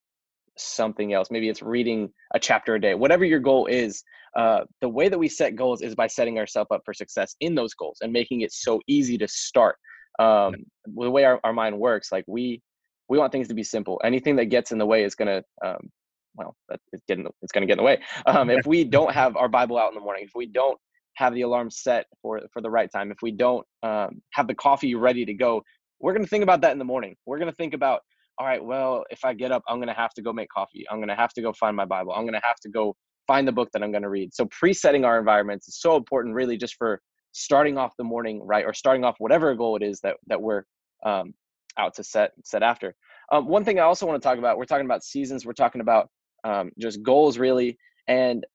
something 0.55 1.13
else. 1.13 1.31
Maybe 1.31 1.49
it's 1.49 1.63
reading 1.63 2.11
a 2.35 2.39
chapter 2.39 2.75
a 2.75 2.79
day. 2.79 2.93
Whatever 2.93 3.25
your 3.25 3.39
goal 3.39 3.65
is, 3.65 4.03
uh, 4.35 4.65
the 4.81 4.89
way 4.89 5.09
that 5.09 5.17
we 5.17 5.29
set 5.29 5.55
goals 5.55 5.81
is 5.81 5.95
by 5.95 6.05
setting 6.05 6.37
ourselves 6.37 6.69
up 6.71 6.81
for 6.85 6.93
success 6.93 7.35
in 7.39 7.55
those 7.55 7.73
goals 7.73 7.97
and 8.01 8.13
making 8.13 8.41
it 8.41 8.51
so 8.51 8.79
easy 8.87 9.17
to 9.17 9.27
start 9.27 9.77
um, 10.19 10.55
the 10.85 11.11
way 11.11 11.23
our, 11.25 11.39
our 11.43 11.53
mind 11.53 11.77
works 11.77 12.11
like 12.11 12.25
we 12.27 12.61
we 13.09 13.17
want 13.17 13.31
things 13.31 13.47
to 13.47 13.53
be 13.53 13.63
simple. 13.63 14.01
Anything 14.03 14.35
that 14.35 14.45
gets 14.45 14.71
in 14.71 14.77
the 14.77 14.85
way 14.85 15.03
is 15.03 15.15
going 15.15 15.27
to 15.27 15.67
um, 15.67 15.89
well 16.35 16.55
it's 16.91 17.03
getting 17.07 17.27
it's 17.41 17.51
going 17.51 17.61
to 17.61 17.67
get 17.67 17.73
in 17.73 17.77
the 17.77 17.83
way. 17.83 17.99
Um, 18.25 18.49
if 18.49 18.65
we 18.65 18.83
don't 18.83 19.13
have 19.21 19.35
our 19.35 19.47
bible 19.47 19.77
out 19.77 19.89
in 19.89 19.95
the 19.95 20.01
morning 20.01 20.23
if 20.23 20.31
we 20.35 20.45
don't 20.45 20.77
have 21.15 21.33
the 21.33 21.41
alarm 21.41 21.71
set 21.71 22.05
for 22.21 22.41
for 22.53 22.61
the 22.61 22.69
right 22.69 22.91
time 22.91 23.11
if 23.11 23.17
we 23.21 23.31
don't 23.31 23.65
um, 23.83 24.21
have 24.31 24.47
the 24.47 24.55
coffee 24.55 24.95
ready 24.95 25.25
to 25.25 25.33
go 25.33 25.61
we're 25.99 26.13
going 26.13 26.23
to 26.23 26.29
think 26.29 26.43
about 26.43 26.61
that 26.61 26.71
in 26.71 26.77
the 26.77 26.85
morning. 26.85 27.15
We're 27.25 27.39
going 27.39 27.49
to 27.49 27.55
think 27.55 27.73
about 27.73 28.01
all 28.39 28.45
right 28.45 28.63
well 28.63 29.03
if 29.09 29.25
i 29.25 29.33
get 29.33 29.51
up 29.51 29.63
i'm 29.67 29.77
going 29.77 29.87
to 29.87 29.95
have 29.95 30.13
to 30.13 30.21
go 30.21 30.31
make 30.31 30.49
coffee. 30.49 30.85
I'm 30.91 30.97
going 30.97 31.07
to 31.09 31.15
have 31.15 31.33
to 31.33 31.41
go 31.41 31.53
find 31.53 31.75
my 31.75 31.85
bible. 31.85 32.13
I'm 32.13 32.23
going 32.23 32.39
to 32.39 32.45
have 32.45 32.59
to 32.61 32.69
go 32.69 32.95
find 33.25 33.47
the 33.47 33.51
book 33.51 33.69
that 33.73 33.83
i'm 33.83 33.91
going 33.91 34.03
to 34.03 34.09
read. 34.09 34.33
So 34.33 34.45
pre-setting 34.45 35.05
our 35.05 35.17
environments 35.19 35.67
is 35.67 35.79
so 35.79 35.95
important 35.95 36.35
really 36.35 36.57
just 36.57 36.75
for 36.75 37.01
starting 37.37 37.77
off 37.77 37.93
the 37.97 38.03
morning 38.03 38.41
right 38.43 38.65
or 38.65 38.73
starting 38.73 39.03
off 39.03 39.15
whatever 39.19 39.53
goal 39.55 39.75
it 39.75 39.83
is 39.83 39.99
that 40.01 40.17
that 40.27 40.41
we're 40.41 40.63
um, 41.05 41.33
out 41.77 41.95
to 41.95 42.03
set 42.03 42.31
set 42.43 42.63
after. 42.63 42.95
Um, 43.31 43.45
one 43.45 43.65
thing 43.65 43.77
i 43.77 43.83
also 43.83 44.05
want 44.05 44.21
to 44.21 44.25
talk 44.25 44.37
about 44.37 44.57
we're 44.57 44.63
talking 44.65 44.85
about 44.85 45.03
seasons 45.03 45.45
we're 45.45 45.51
talking 45.51 45.81
about 45.81 46.09
um, 46.45 46.71
just 46.79 47.03
goals 47.03 47.37
really 47.37 47.77
and 48.07 48.45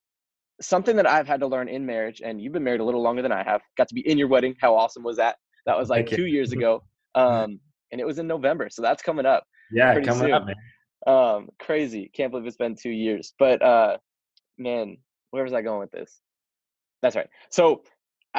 something 0.63 0.97
that 0.97 1.07
i've 1.07 1.27
had 1.29 1.41
to 1.41 1.47
learn 1.47 1.69
in 1.69 1.85
marriage 1.85 2.23
and 2.25 2.41
you've 2.41 2.55
been 2.55 2.65
married 2.65 2.81
a 2.81 2.85
little 2.85 3.03
longer 3.03 3.21
than 3.21 3.33
i 3.33 3.43
have 3.43 3.61
got 3.77 3.87
to 3.89 3.95
be 3.95 4.01
in 4.09 4.17
your 4.17 4.29
wedding 4.29 4.57
how 4.61 4.75
awesome 4.75 5.03
was 5.03 5.19
that? 5.19 5.37
That 5.67 5.77
was 5.77 5.91
like 5.91 6.07
two 6.09 6.25
years 6.27 6.53
ago 6.57 6.83
um, 7.15 7.61
and 7.91 8.01
it 8.01 8.07
was 8.07 8.19
in 8.19 8.27
november 8.27 8.69
so 8.71 8.81
that's 8.81 9.03
coming 9.03 9.27
up 9.27 9.45
yeah 9.73 9.93
coming 10.01 10.29
soon. 10.29 10.33
up 10.33 10.47
man. 10.47 10.57
um 11.07 11.49
crazy 11.61 12.11
can't 12.15 12.31
believe 12.31 12.47
it's 12.47 12.57
been 12.57 12.75
two 12.75 12.91
years 12.91 13.35
but 13.39 13.61
uh 13.61 13.99
man 14.57 14.97
where 15.33 15.45
was 15.45 15.53
i 15.53 15.61
going 15.61 15.81
with 15.81 15.91
this? 15.91 16.21
That's 17.03 17.15
right 17.15 17.29
so 17.51 17.83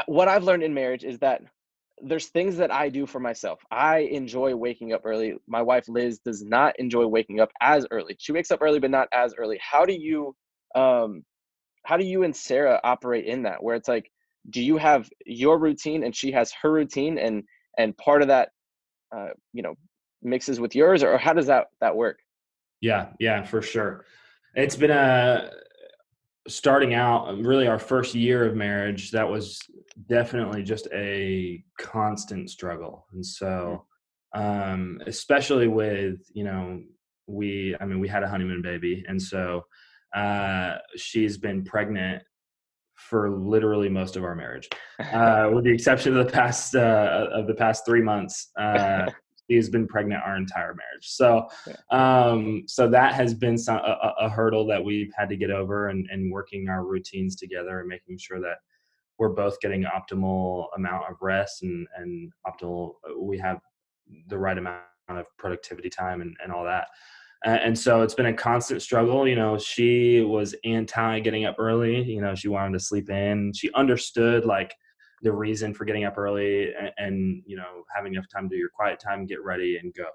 what 0.08 0.28
I've 0.28 0.44
learned 0.44 0.64
in 0.64 0.74
marriage 0.74 1.04
is 1.04 1.20
that 1.20 1.42
there's 2.02 2.28
things 2.28 2.58
that 2.58 2.72
I 2.72 2.90
do 2.90 3.06
for 3.06 3.20
myself. 3.20 3.60
I 3.72 4.00
enjoy 4.00 4.56
waking 4.56 4.94
up 4.94 5.02
early. 5.06 5.36
My 5.48 5.62
wife 5.62 5.88
Liz 5.88 6.20
does 6.20 6.44
not 6.44 6.78
enjoy 6.80 7.06
waking 7.08 7.40
up 7.40 7.52
as 7.62 7.86
early. 7.92 8.16
She 8.20 8.32
wakes 8.32 8.52
up 8.52 8.62
early, 8.62 8.80
but 8.80 8.92
not 8.92 9.08
as 9.14 9.34
early. 9.38 9.60
How 9.62 9.86
do 9.86 9.94
you, 9.94 10.36
um, 10.76 11.24
how 11.86 11.98
do 11.98 12.06
you 12.06 12.24
and 12.24 12.36
Sarah 12.36 12.80
operate 12.84 13.26
in 13.26 13.44
that? 13.44 13.62
Where 13.62 13.76
it's 13.76 13.88
like, 13.88 14.12
do 14.50 14.62
you 14.62 14.78
have 14.78 15.10
your 15.26 15.58
routine 15.60 16.04
and 16.04 16.16
she 16.16 16.32
has 16.32 16.52
her 16.62 16.72
routine, 16.72 17.18
and 17.18 17.44
and 17.78 17.96
part 17.98 18.22
of 18.22 18.28
that, 18.28 18.50
uh, 19.16 19.30
you 19.54 19.64
know, 19.64 19.76
mixes 20.22 20.60
with 20.60 20.76
yours, 20.76 21.04
or 21.04 21.18
how 21.18 21.34
does 21.34 21.48
that 21.48 21.68
that 21.80 21.96
work? 21.96 22.20
Yeah, 22.82 23.08
yeah, 23.20 23.44
for 23.44 23.62
sure. 23.62 24.06
It's 24.56 24.76
been 24.76 24.92
a 24.92 25.50
starting 26.48 26.94
out 26.94 27.30
um, 27.30 27.44
really 27.44 27.68
our 27.68 27.80
first 27.80 28.16
year 28.16 28.46
of 28.46 28.56
marriage 28.56 29.12
that 29.12 29.28
was 29.28 29.60
definitely 30.10 30.64
just 30.64 30.88
a 30.94 31.64
constant 31.80 32.50
struggle. 32.50 33.06
And 33.14 33.26
so 33.26 33.86
um, 34.34 35.00
especially 35.06 35.68
with 35.68 36.20
you 36.34 36.44
know 36.44 36.82
we 37.28 37.76
I 37.80 37.86
mean 37.86 38.00
we 38.00 38.08
had 38.08 38.24
a 38.24 38.28
honeymoon 38.28 38.62
baby, 38.62 39.04
and 39.08 39.22
so 39.22 39.64
uh, 40.16 40.76
she's 40.96 41.38
been 41.38 41.64
pregnant 41.64 42.24
for 42.96 43.32
literally 43.32 43.90
most 43.90 44.16
of 44.16 44.24
our 44.24 44.36
marriage, 44.36 44.70
uh, 45.14 45.50
with 45.54 45.64
the 45.66 45.72
exception 45.72 46.18
of 46.18 46.26
the 46.26 46.32
past 46.32 46.76
uh, 46.76 47.28
of 47.32 47.48
the 47.48 47.56
past 47.56 47.86
three 47.86 48.02
months. 48.02 48.50
Uh, 49.50 49.54
she's 49.54 49.70
been 49.70 49.88
pregnant 49.88 50.24
our 50.26 50.36
entire 50.36 50.74
marriage. 50.74 51.10
So, 51.10 51.48
um, 51.92 52.64
so 52.68 52.90
that 52.90 53.14
has 53.14 53.34
been 53.34 53.58
some, 53.58 53.78
a, 53.78 54.14
a, 54.22 54.30
hurdle 54.30 54.66
that 54.68 54.84
we've 54.84 55.12
had 55.16 55.30
to 55.30 55.36
get 55.36 55.52
over, 55.52 55.90
and, 55.90 56.08
and 56.12 56.32
working 56.32 56.70
our 56.70 56.86
routines 56.86 57.36
together 57.36 57.80
and 57.80 57.88
making 57.88 58.18
sure 58.18 58.40
that 58.42 58.58
we're 59.20 59.30
both 59.30 59.60
getting 59.60 59.86
optimal 59.86 60.68
amount 60.76 61.04
of 61.10 61.18
rest 61.22 61.64
and 61.64 61.88
and 61.98 62.32
optimal. 62.48 62.94
We 63.20 63.38
have 63.40 63.60
the 64.28 64.38
right 64.38 64.58
amount 64.58 64.82
of 65.10 65.26
productivity 65.38 65.90
time 65.90 66.22
and, 66.22 66.36
and 66.44 66.52
all 66.52 66.64
that 66.64 66.88
and 67.44 67.78
so 67.78 68.02
it's 68.02 68.14
been 68.14 68.28
a 68.28 68.34
constant 68.34 68.82
struggle 68.82 69.28
you 69.28 69.36
know 69.36 69.58
she 69.58 70.22
was 70.22 70.56
anti 70.64 71.20
getting 71.20 71.46
up 71.46 71.56
early 71.60 72.02
you 72.04 72.22
know 72.22 72.34
she 72.36 72.48
wanted 72.48 72.74
to 72.74 72.80
sleep 72.80 73.10
in 73.10 73.52
she 73.54 73.72
understood 73.74 74.46
like 74.46 74.74
the 75.24 75.32
reason 75.32 75.74
for 75.74 75.86
getting 75.86 76.04
up 76.04 76.18
early 76.18 76.74
and, 76.74 76.92
and 76.98 77.44
you 77.46 77.58
know 77.58 77.84
having 77.96 78.14
enough 78.14 78.28
time 78.34 78.50
to 78.50 78.56
do 78.56 78.60
your 78.60 78.70
quiet 78.70 79.00
time 79.00 79.26
get 79.26 79.44
ready 79.44 79.78
and 79.78 79.94
go 79.94 80.06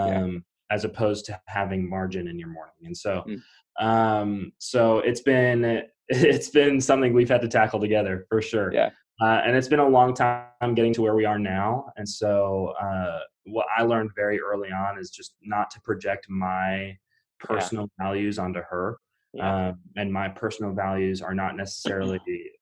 um, 0.00 0.32
yeah. 0.32 0.74
as 0.74 0.84
opposed 0.84 1.24
to 1.26 1.40
having 1.46 1.88
margin 1.88 2.28
in 2.28 2.38
your 2.38 2.48
morning 2.48 2.74
and 2.84 2.96
so 2.96 3.24
mm. 3.28 3.40
um, 3.84 4.52
so 4.58 4.98
it's 4.98 5.20
been 5.20 5.82
it's 6.08 6.50
been 6.50 6.80
something 6.80 7.12
we've 7.12 7.28
had 7.28 7.42
to 7.42 7.48
tackle 7.48 7.80
together 7.80 8.26
for 8.28 8.42
sure 8.42 8.72
yeah 8.72 8.90
uh, 9.20 9.42
and 9.44 9.56
it's 9.56 9.68
been 9.68 9.80
a 9.80 9.88
long 9.88 10.14
time 10.14 10.74
getting 10.74 10.92
to 10.92 11.02
where 11.02 11.14
we 11.14 11.24
are 11.24 11.38
now 11.38 11.92
and 11.96 12.08
so 12.08 12.72
uh, 12.80 13.20
what 13.50 13.66
I 13.76 13.82
learned 13.82 14.10
very 14.14 14.40
early 14.40 14.70
on 14.70 14.98
is 14.98 15.10
just 15.10 15.34
not 15.42 15.70
to 15.72 15.80
project 15.80 16.26
my 16.28 16.96
personal 17.40 17.88
yeah. 17.98 18.04
values 18.04 18.38
onto 18.38 18.60
her. 18.60 18.98
Yeah. 19.32 19.68
Um, 19.68 19.80
and 19.96 20.12
my 20.12 20.28
personal 20.28 20.72
values 20.72 21.22
are 21.22 21.34
not 21.34 21.56
necessarily 21.56 22.20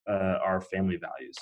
uh, 0.09 0.39
our 0.45 0.61
family 0.61 0.97
values. 0.97 1.37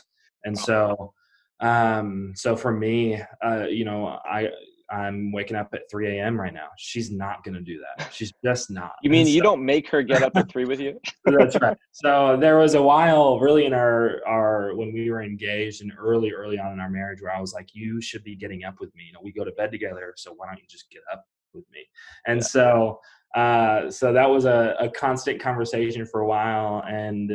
And 0.45 0.59
so, 0.59 1.13
um, 1.61 2.33
so 2.35 2.57
for 2.57 2.73
me, 2.73 3.21
uh, 3.43 3.67
you 3.69 3.85
know, 3.85 4.19
I 4.25 4.51
I'm 4.91 5.33
waking 5.33 5.57
up 5.57 5.71
at 5.73 5.91
3 5.91 6.19
a.m. 6.19 6.39
right 6.39 6.53
now. 6.53 6.69
She's 6.77 7.11
not 7.11 7.43
going 7.43 7.55
to 7.55 7.61
do 7.61 7.81
that. 7.81 8.13
She's 8.13 8.33
just 8.45 8.71
not. 8.71 8.93
You 9.03 9.11
mean 9.11 9.27
so, 9.27 9.33
you 9.33 9.43
don't 9.43 9.65
make 9.65 9.89
her 9.89 10.03
get 10.03 10.23
up 10.23 10.37
at 10.37 10.51
three 10.51 10.65
with 10.65 10.81
you? 10.81 11.01
that's 11.25 11.61
right. 11.61 11.77
So 11.93 12.37
there 12.39 12.59
was 12.59 12.75
a 12.75 12.83
while, 12.83 13.41
really, 13.41 13.65
in 13.65 13.73
our 13.73 14.21
our 14.27 14.75
when 14.75 14.93
we 14.93 15.11
were 15.11 15.23
engaged 15.23 15.83
and 15.83 15.93
early, 15.99 16.33
early 16.33 16.59
on 16.59 16.73
in 16.73 16.81
our 16.81 16.91
marriage, 16.91 17.23
where 17.23 17.35
I 17.35 17.41
was 17.41 17.55
like, 17.55 17.69
"You 17.73 18.01
should 18.01 18.25
be 18.25 18.37
getting 18.37 18.65
up 18.65 18.77
with 18.79 18.95
me. 18.95 19.05
You 19.07 19.13
know, 19.15 19.21
we 19.23 19.33
go 19.33 19.45
to 19.45 19.53
bed 19.53 19.73
together, 19.73 20.13
so 20.17 20.33
why 20.37 20.47
don't 20.47 20.59
you 20.59 20.67
just 20.69 20.91
get 20.91 21.03
up 21.13 21.25
with 21.53 21.65
me?" 21.73 21.81
And 22.27 22.41
yeah. 22.41 22.47
so, 22.47 23.01
uh, 23.35 23.91
so 23.91 24.13
that 24.13 24.29
was 24.29 24.45
a, 24.45 24.77
a 24.79 24.91
constant 24.91 25.41
conversation 25.41 26.07
for 26.07 26.21
a 26.21 26.27
while, 26.27 26.85
and 26.87 27.31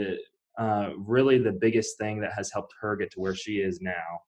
uh, 0.59 0.89
really 0.97 1.37
the 1.37 1.53
biggest 1.53 1.97
thing 1.97 2.19
that 2.19 2.33
has 2.33 2.51
helped 2.51 2.73
her 2.81 2.95
get 2.95 3.11
to 3.11 3.19
where 3.19 3.33
she 3.33 3.59
is 3.59 3.79
now 3.81 4.19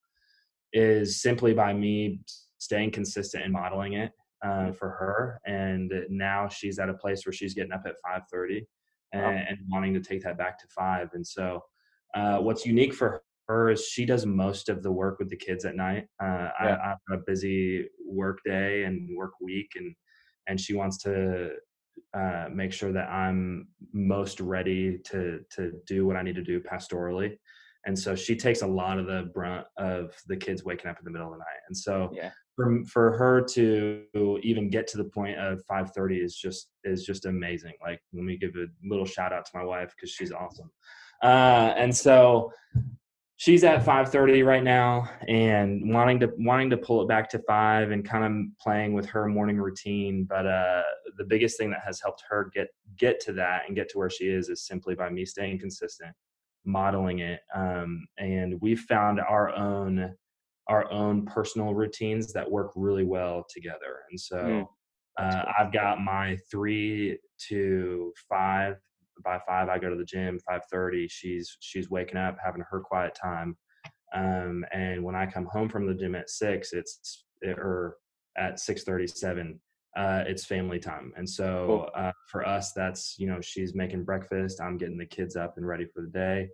is 0.73 1.21
simply 1.21 1.53
by 1.53 1.73
me 1.73 2.21
staying 2.57 2.91
consistent 2.91 3.43
and 3.43 3.51
modeling 3.51 3.93
it 3.93 4.11
uh, 4.45 4.71
for 4.71 4.89
her. 4.89 5.41
And 5.45 5.91
now 6.09 6.47
she's 6.47 6.79
at 6.79 6.89
a 6.89 6.93
place 6.93 7.25
where 7.25 7.33
she's 7.33 7.53
getting 7.53 7.73
up 7.73 7.83
at 7.85 7.95
5:30 8.05 8.65
and, 9.13 9.39
and 9.49 9.57
wanting 9.69 9.93
to 9.93 9.99
take 9.99 10.23
that 10.23 10.37
back 10.37 10.57
to 10.59 10.67
five. 10.69 11.09
And 11.13 11.25
so, 11.25 11.61
uh, 12.15 12.37
what's 12.37 12.65
unique 12.65 12.93
for 12.93 13.21
her 13.47 13.69
is 13.69 13.87
she 13.87 14.05
does 14.05 14.25
most 14.25 14.69
of 14.69 14.83
the 14.83 14.91
work 14.91 15.19
with 15.19 15.29
the 15.29 15.35
kids 15.35 15.65
at 15.65 15.75
night. 15.75 16.07
Uh, 16.23 16.25
yeah. 16.25 16.51
I, 16.59 16.65
I 16.65 16.87
have 16.87 17.19
a 17.19 17.23
busy 17.27 17.87
work 18.07 18.39
day 18.45 18.83
and 18.85 19.09
work 19.17 19.33
week, 19.41 19.71
and 19.75 19.93
and 20.47 20.59
she 20.59 20.73
wants 20.73 20.97
to 20.99 21.51
uh, 22.13 22.47
make 22.53 22.73
sure 22.73 22.91
that 22.91 23.09
I'm 23.09 23.67
most 23.93 24.39
ready 24.39 24.99
to 25.05 25.39
to 25.55 25.71
do 25.87 26.05
what 26.05 26.17
I 26.17 26.21
need 26.21 26.35
to 26.35 26.43
do 26.43 26.59
pastorally. 26.59 27.37
And 27.85 27.97
so 27.97 28.15
she 28.15 28.35
takes 28.35 28.61
a 28.61 28.67
lot 28.67 28.99
of 28.99 29.07
the 29.07 29.31
brunt 29.33 29.65
of 29.77 30.13
the 30.27 30.37
kids 30.37 30.63
waking 30.63 30.89
up 30.91 30.99
in 30.99 31.05
the 31.05 31.09
middle 31.09 31.27
of 31.27 31.33
the 31.33 31.39
night. 31.39 31.61
And 31.67 31.75
so 31.75 32.11
yeah 32.13 32.31
for 32.55 32.83
for 32.85 33.17
her 33.17 33.41
to 33.41 34.03
even 34.43 34.69
get 34.69 34.87
to 34.87 34.97
the 34.97 35.05
point 35.05 35.37
of 35.37 35.61
5:30 35.69 36.23
is 36.23 36.35
just 36.35 36.69
is 36.83 37.05
just 37.05 37.25
amazing. 37.25 37.73
Like 37.81 38.01
let 38.13 38.23
me 38.23 38.37
give 38.37 38.55
a 38.55 38.65
little 38.83 39.05
shout 39.05 39.33
out 39.33 39.45
to 39.45 39.51
my 39.57 39.63
wife 39.63 39.93
because 39.95 40.11
she's 40.11 40.31
awesome. 40.31 40.69
Uh, 41.23 41.73
and 41.77 41.95
so 41.95 42.51
she's 43.41 43.63
at 43.63 43.83
5:30 43.83 44.45
right 44.45 44.63
now 44.63 45.09
and 45.27 45.93
wanting 45.93 46.19
to 46.19 46.31
wanting 46.37 46.69
to 46.69 46.77
pull 46.77 47.01
it 47.01 47.07
back 47.07 47.29
to 47.29 47.39
5 47.39 47.91
and 47.91 48.05
kind 48.05 48.23
of 48.23 48.57
playing 48.59 48.93
with 48.93 49.05
her 49.07 49.27
morning 49.27 49.57
routine 49.57 50.25
but 50.29 50.45
uh, 50.45 50.83
the 51.17 51.23
biggest 51.23 51.57
thing 51.57 51.69
that 51.71 51.81
has 51.85 51.99
helped 52.01 52.23
her 52.29 52.51
get 52.53 52.67
get 52.97 53.19
to 53.21 53.33
that 53.33 53.63
and 53.67 53.75
get 53.75 53.89
to 53.89 53.97
where 53.97 54.09
she 54.09 54.25
is 54.25 54.49
is 54.49 54.65
simply 54.65 54.95
by 54.95 55.09
me 55.09 55.25
staying 55.25 55.59
consistent 55.59 56.13
modeling 56.65 57.19
it 57.19 57.39
um, 57.55 58.05
and 58.19 58.59
we've 58.61 58.81
found 58.81 59.19
our 59.19 59.49
own 59.55 60.15
our 60.67 60.89
own 60.91 61.25
personal 61.25 61.73
routines 61.73 62.31
that 62.33 62.49
work 62.49 62.71
really 62.75 63.03
well 63.03 63.45
together. 63.49 64.03
And 64.09 64.19
so 64.19 64.37
mm, 64.37 64.67
uh. 65.19 65.43
I've 65.59 65.73
got 65.73 65.99
my 65.99 66.37
three 66.49 67.17
to 67.49 68.13
five. 68.29 68.77
By 69.23 69.39
five, 69.47 69.69
I 69.69 69.79
go 69.79 69.89
to 69.89 69.95
the 69.95 70.05
gym. 70.05 70.39
Five 70.39 70.61
thirty, 70.71 71.07
she's 71.07 71.57
she's 71.59 71.89
waking 71.89 72.17
up, 72.17 72.37
having 72.43 72.63
her 72.69 72.79
quiet 72.79 73.15
time. 73.15 73.57
Um, 74.13 74.65
and 74.73 75.03
when 75.03 75.15
I 75.15 75.25
come 75.25 75.45
home 75.45 75.69
from 75.69 75.87
the 75.87 75.93
gym 75.93 76.15
at 76.15 76.29
six, 76.29 76.73
it's 76.73 77.25
or 77.45 77.97
at 78.37 78.59
six 78.59 78.83
thirty 78.83 79.07
seven, 79.07 79.59
uh, 79.95 80.23
it's 80.27 80.45
family 80.45 80.79
time. 80.79 81.13
And 81.17 81.29
so 81.29 81.65
cool. 81.67 81.89
uh, 81.95 82.11
for 82.27 82.47
us, 82.47 82.73
that's 82.73 83.15
you 83.17 83.27
know 83.27 83.41
she's 83.41 83.75
making 83.75 84.03
breakfast. 84.03 84.61
I'm 84.61 84.77
getting 84.77 84.97
the 84.97 85.05
kids 85.05 85.35
up 85.35 85.57
and 85.57 85.67
ready 85.67 85.85
for 85.85 86.01
the 86.01 86.09
day 86.09 86.49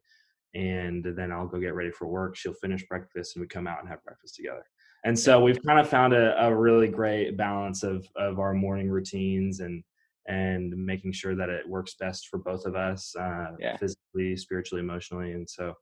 and 0.57 1.03
then 1.03 1.31
I'll 1.31 1.47
go 1.47 1.59
get 1.59 1.75
ready 1.75 1.91
for 1.91 2.07
work. 2.07 2.35
She'll 2.35 2.53
finish 2.53 2.85
breakfast 2.87 3.35
and 3.35 3.41
we 3.41 3.47
come 3.47 3.67
out 3.67 3.79
and 3.79 3.89
have 3.89 4.03
breakfast 4.03 4.35
together. 4.35 4.65
And 5.05 5.17
so 5.17 5.41
we've 5.41 5.61
kind 5.63 5.79
of 5.79 5.87
found 5.87 6.13
a, 6.13 6.45
a 6.45 6.53
really 6.53 6.87
great 6.87 7.37
balance 7.37 7.83
of 7.83 8.07
of 8.15 8.39
our 8.39 8.53
morning 8.53 8.89
routines 8.89 9.59
and 9.59 9.83
and 10.27 10.73
making 10.75 11.13
sure 11.13 11.35
that 11.35 11.49
it 11.49 11.67
works 11.67 11.95
best 11.99 12.27
for 12.27 12.39
both 12.39 12.65
of 12.65 12.75
us, 12.75 13.15
uh, 13.19 13.51
yeah. 13.59 13.77
physically, 13.77 14.35
spiritually, 14.35 14.81
emotionally, 14.81 15.31
and 15.31 15.49
so 15.49 15.73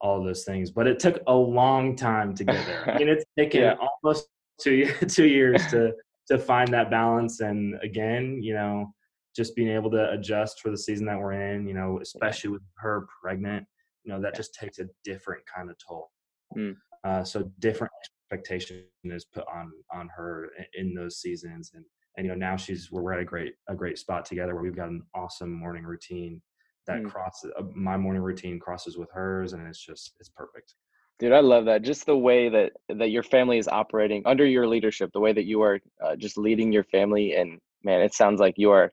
all 0.00 0.18
of 0.18 0.24
those 0.24 0.44
things. 0.44 0.70
But 0.70 0.86
it 0.86 0.98
took 0.98 1.20
a 1.26 1.34
long 1.34 1.96
time 1.96 2.34
to 2.34 2.44
get 2.44 2.66
there. 2.66 2.90
I 2.90 2.98
mean, 2.98 3.08
it's 3.08 3.24
taken 3.38 3.62
yeah. 3.62 3.74
almost 4.02 4.28
two 4.60 4.86
two 5.08 5.26
years 5.26 5.64
to 5.68 5.92
to 6.28 6.38
find 6.38 6.72
that 6.72 6.90
balance. 6.90 7.40
And 7.40 7.78
again, 7.82 8.40
you 8.42 8.54
know, 8.54 8.92
just 9.36 9.54
being 9.54 9.70
able 9.70 9.90
to 9.92 10.10
adjust 10.10 10.60
for 10.60 10.70
the 10.70 10.78
season 10.78 11.06
that 11.06 11.18
we're 11.18 11.32
in. 11.32 11.66
You 11.66 11.74
know, 11.74 12.00
especially 12.02 12.50
with 12.50 12.62
her 12.78 13.06
pregnant 13.22 13.66
you 14.04 14.12
know 14.12 14.20
that 14.20 14.36
just 14.36 14.54
takes 14.54 14.78
a 14.78 14.86
different 15.02 15.42
kind 15.46 15.70
of 15.70 15.76
toll 15.86 16.10
mm. 16.56 16.74
uh, 17.04 17.24
so 17.24 17.50
different 17.58 17.92
expectation 18.30 18.84
is 19.04 19.24
put 19.24 19.44
on 19.52 19.72
on 19.92 20.08
her 20.14 20.50
in 20.74 20.94
those 20.94 21.18
seasons 21.18 21.72
and 21.74 21.84
and 22.16 22.26
you 22.26 22.32
know 22.32 22.38
now 22.38 22.56
she's 22.56 22.90
we're 22.90 23.12
at 23.12 23.20
a 23.20 23.24
great 23.24 23.54
a 23.68 23.74
great 23.74 23.98
spot 23.98 24.24
together 24.24 24.54
where 24.54 24.62
we've 24.62 24.76
got 24.76 24.88
an 24.88 25.02
awesome 25.14 25.52
morning 25.52 25.84
routine 25.84 26.40
that 26.86 27.02
mm. 27.02 27.10
crosses 27.10 27.50
uh, 27.58 27.62
my 27.74 27.96
morning 27.96 28.22
routine 28.22 28.58
crosses 28.58 28.96
with 28.96 29.08
hers 29.12 29.52
and 29.52 29.66
it's 29.66 29.84
just 29.84 30.14
it's 30.20 30.28
perfect 30.28 30.74
dude 31.18 31.32
i 31.32 31.40
love 31.40 31.64
that 31.64 31.82
just 31.82 32.06
the 32.06 32.16
way 32.16 32.48
that 32.48 32.72
that 32.88 33.10
your 33.10 33.22
family 33.22 33.58
is 33.58 33.68
operating 33.68 34.22
under 34.26 34.46
your 34.46 34.66
leadership 34.66 35.10
the 35.12 35.20
way 35.20 35.32
that 35.32 35.44
you 35.44 35.62
are 35.62 35.78
uh, 36.04 36.16
just 36.16 36.36
leading 36.38 36.72
your 36.72 36.84
family 36.84 37.34
and 37.34 37.58
man 37.82 38.00
it 38.00 38.14
sounds 38.14 38.40
like 38.40 38.54
you 38.56 38.70
are 38.70 38.92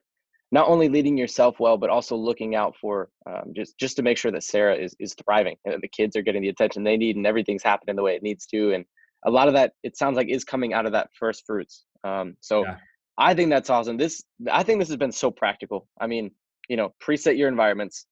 not 0.52 0.68
only 0.68 0.90
leading 0.90 1.16
yourself 1.16 1.58
well, 1.58 1.78
but 1.78 1.88
also 1.88 2.14
looking 2.14 2.54
out 2.54 2.76
for 2.76 3.08
um, 3.26 3.52
just 3.56 3.76
just 3.78 3.96
to 3.96 4.02
make 4.02 4.18
sure 4.18 4.30
that 4.30 4.44
Sarah 4.44 4.76
is 4.76 4.94
is 5.00 5.14
thriving 5.24 5.56
and 5.64 5.74
that 5.74 5.80
the 5.80 5.88
kids 5.88 6.14
are 6.14 6.22
getting 6.22 6.42
the 6.42 6.50
attention 6.50 6.84
they 6.84 6.98
need 6.98 7.16
and 7.16 7.26
everything's 7.26 7.62
happening 7.62 7.96
the 7.96 8.02
way 8.02 8.14
it 8.14 8.22
needs 8.22 8.46
to. 8.46 8.72
And 8.74 8.84
a 9.24 9.30
lot 9.30 9.48
of 9.48 9.54
that 9.54 9.72
it 9.82 9.96
sounds 9.96 10.16
like 10.16 10.28
is 10.28 10.44
coming 10.44 10.74
out 10.74 10.84
of 10.84 10.92
that 10.92 11.08
first 11.18 11.44
fruits. 11.46 11.86
Um, 12.04 12.36
so 12.40 12.64
yeah. 12.64 12.76
I 13.18 13.34
think 13.34 13.50
that's 13.50 13.70
awesome. 13.70 13.96
This 13.96 14.22
I 14.50 14.62
think 14.62 14.78
this 14.80 14.88
has 14.88 14.96
been 14.96 15.12
so 15.12 15.30
practical. 15.30 15.86
I 16.00 16.06
mean, 16.06 16.30
you 16.68 16.76
know, 16.76 16.94
preset 17.02 17.36
your 17.36 17.48
environments. 17.48 18.06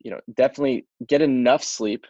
You 0.00 0.12
know, 0.12 0.20
definitely 0.34 0.86
get 1.06 1.20
enough 1.20 1.62
sleep 1.62 2.06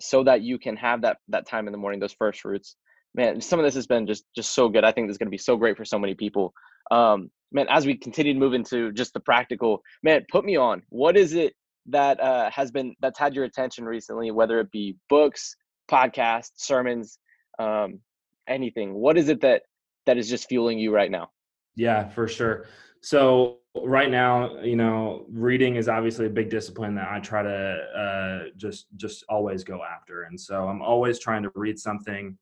so 0.00 0.24
that 0.24 0.42
you 0.42 0.58
can 0.58 0.76
have 0.76 1.02
that 1.02 1.18
that 1.28 1.46
time 1.46 1.66
in 1.68 1.72
the 1.72 1.78
morning, 1.78 2.00
those 2.00 2.14
first 2.14 2.40
fruits. 2.40 2.76
Man, 3.14 3.40
some 3.40 3.58
of 3.58 3.64
this 3.64 3.74
has 3.74 3.86
been 3.86 4.06
just 4.06 4.24
just 4.34 4.54
so 4.54 4.68
good. 4.68 4.84
I 4.84 4.92
think 4.92 5.06
this 5.06 5.14
is 5.14 5.18
going 5.18 5.28
to 5.28 5.30
be 5.30 5.38
so 5.38 5.56
great 5.56 5.76
for 5.76 5.84
so 5.84 5.98
many 5.98 6.14
people. 6.14 6.52
Um, 6.90 7.30
man, 7.52 7.66
as 7.68 7.86
we 7.86 7.96
continue 7.96 8.32
to 8.32 8.38
move 8.38 8.54
into 8.54 8.92
just 8.92 9.12
the 9.12 9.20
practical, 9.20 9.82
man, 10.02 10.24
put 10.30 10.44
me 10.44 10.56
on. 10.56 10.82
What 10.88 11.16
is 11.16 11.34
it 11.34 11.54
that 11.86 12.20
uh, 12.20 12.50
has 12.50 12.70
been 12.70 12.94
that's 13.00 13.18
had 13.18 13.34
your 13.34 13.44
attention 13.44 13.84
recently, 13.84 14.30
whether 14.30 14.60
it 14.60 14.70
be 14.70 14.96
books, 15.08 15.56
podcasts, 15.90 16.52
sermons, 16.56 17.18
um, 17.58 18.00
anything? 18.48 18.94
What 18.94 19.18
is 19.18 19.28
it 19.28 19.40
that 19.42 19.62
that 20.06 20.18
is 20.18 20.28
just 20.28 20.48
fueling 20.48 20.78
you 20.78 20.94
right 20.94 21.10
now? 21.10 21.30
Yeah, 21.76 22.08
for 22.08 22.26
sure. 22.26 22.66
So 23.02 23.58
right 23.84 24.10
now, 24.10 24.60
you 24.62 24.76
know, 24.76 25.26
reading 25.28 25.76
is 25.76 25.88
obviously 25.88 26.26
a 26.26 26.30
big 26.30 26.50
discipline 26.50 26.94
that 26.96 27.08
I 27.10 27.20
try 27.20 27.42
to 27.42 27.48
uh, 27.50 28.48
just 28.56 28.86
just 28.96 29.24
always 29.28 29.62
go 29.62 29.82
after, 29.84 30.24
and 30.24 30.40
so 30.40 30.66
I'm 30.68 30.82
always 30.82 31.18
trying 31.18 31.42
to 31.42 31.52
read 31.54 31.78
something 31.78 32.36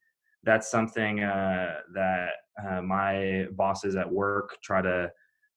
that's 0.45 0.71
something 0.71 1.23
uh, 1.23 1.77
that 1.95 2.29
uh, 2.63 2.83
my 2.83 3.47
bosses 3.53 3.97
at 3.97 4.11
work 4.11 4.57
try 4.63 4.83
to 4.83 5.11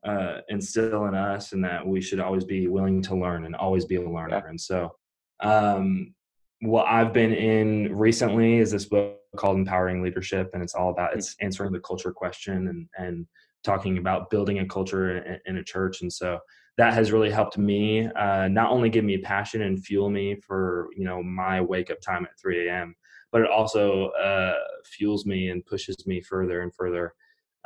uh, 0.06 0.38
instill 0.50 1.06
in 1.06 1.16
us, 1.16 1.54
and 1.54 1.64
that 1.64 1.86
we 1.86 2.02
should 2.02 2.20
always 2.20 2.46
be 2.46 2.68
willing 2.68 3.02
to 3.04 3.16
learn 3.16 3.46
and 3.46 3.56
always 3.56 3.86
be 3.86 3.96
a 3.96 4.10
learner. 4.10 4.42
Yeah. 4.44 4.50
And 4.50 4.60
so, 4.60 4.96
um, 5.42 6.14
what 6.62 6.88
I've 6.88 7.14
been 7.14 7.34
in 7.34 7.96
recently 7.96 8.58
is 8.58 8.72
this 8.72 8.86
book 8.86 9.20
called 9.36 9.58
Empowering 9.58 10.02
Leadership, 10.02 10.52
and 10.54 10.64
it's 10.64 10.74
all 10.74 10.90
about 10.90 11.14
hmm. 11.14 11.20
it's 11.20 11.36
answering 11.42 11.72
the 11.72 11.80
culture 11.80 12.12
question 12.12 12.68
and 12.68 12.88
and 12.98 13.28
talking 13.64 13.98
about 13.98 14.30
building 14.30 14.60
a 14.60 14.68
culture 14.68 15.40
in, 15.46 15.58
a 15.58 15.64
church. 15.64 16.02
And 16.02 16.12
so 16.12 16.40
that 16.78 16.94
has 16.94 17.12
really 17.12 17.32
helped 17.32 17.58
me 17.58 18.08
uh, 18.08 18.48
not 18.48 18.72
only 18.72 18.90
give 18.90 19.04
me 19.04 19.18
passion 19.18 19.64
and 19.64 19.84
fuel 19.84 20.10
me 20.10 20.38
for 20.46 20.88
you 20.96 21.04
know 21.04 21.22
my 21.24 21.60
wake 21.60 21.92
up 21.92 22.00
time 22.02 22.24
at 22.24 22.40
3 22.40 22.68
a.m 22.68 22.96
but 23.32 23.42
it 23.42 23.50
also 23.50 24.08
uh, 24.12 24.56
fuels 24.86 25.26
me 25.26 25.50
and 25.50 25.66
pushes 25.66 26.08
me 26.08 26.22
further 26.22 26.62
and 26.62 26.74
further 26.74 27.14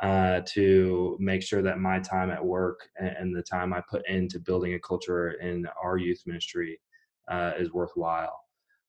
uh, 0.00 0.40
to 0.46 1.16
make 1.20 1.42
sure 1.42 1.62
that 1.62 1.78
my 1.78 2.00
time 2.00 2.30
at 2.30 2.44
work 2.44 2.88
and, 2.98 3.08
and, 3.08 3.36
the 3.36 3.42
time 3.42 3.72
i 3.72 3.82
put 3.88 4.06
into 4.08 4.40
building 4.40 4.74
a 4.74 4.80
culture 4.80 5.32
in 5.32 5.66
our 5.82 5.96
youth 5.96 6.20
ministry 6.26 6.80
uh, 7.30 7.52
is 7.58 7.72
worthwhile 7.72 8.41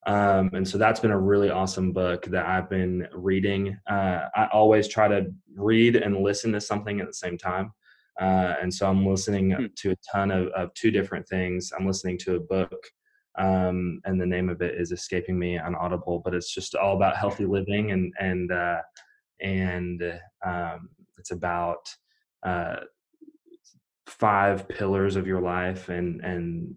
um, 0.05 0.49
and 0.53 0.67
so 0.67 0.77
that's 0.77 0.99
been 0.99 1.11
a 1.11 1.19
really 1.19 1.49
awesome 1.49 1.91
book 1.91 2.25
that 2.25 2.45
i've 2.45 2.69
been 2.69 3.07
reading 3.13 3.77
uh, 3.89 4.21
i 4.35 4.47
always 4.51 4.87
try 4.87 5.07
to 5.07 5.25
read 5.55 5.95
and 5.95 6.23
listen 6.23 6.51
to 6.51 6.61
something 6.61 6.99
at 6.99 7.07
the 7.07 7.13
same 7.13 7.37
time 7.37 7.71
uh, 8.19 8.55
and 8.61 8.73
so 8.73 8.87
I'm 8.87 9.05
listening 9.05 9.51
hmm. 9.51 9.65
to 9.75 9.91
a 9.91 9.95
ton 10.11 10.31
of, 10.31 10.47
of 10.49 10.73
two 10.73 10.91
different 10.91 11.27
things. 11.27 11.71
I'm 11.77 11.87
listening 11.87 12.17
to 12.19 12.35
a 12.35 12.39
book, 12.39 12.85
um, 13.39 13.99
and 14.05 14.21
the 14.21 14.25
name 14.25 14.49
of 14.49 14.61
it 14.61 14.79
is 14.79 14.91
escaping 14.91 15.37
me 15.37 15.57
on 15.57 15.75
Audible, 15.75 16.21
but 16.23 16.35
it's 16.35 16.53
just 16.53 16.75
all 16.75 16.95
about 16.95 17.17
healthy 17.17 17.45
living 17.45 17.91
and 17.91 18.13
and 18.19 18.51
uh, 18.51 18.81
and 19.41 20.19
um, 20.45 20.89
it's 21.17 21.31
about 21.31 21.89
uh, 22.43 22.81
five 24.05 24.67
pillars 24.67 25.15
of 25.15 25.25
your 25.25 25.41
life 25.41 25.89
and 25.89 26.21
and 26.21 26.75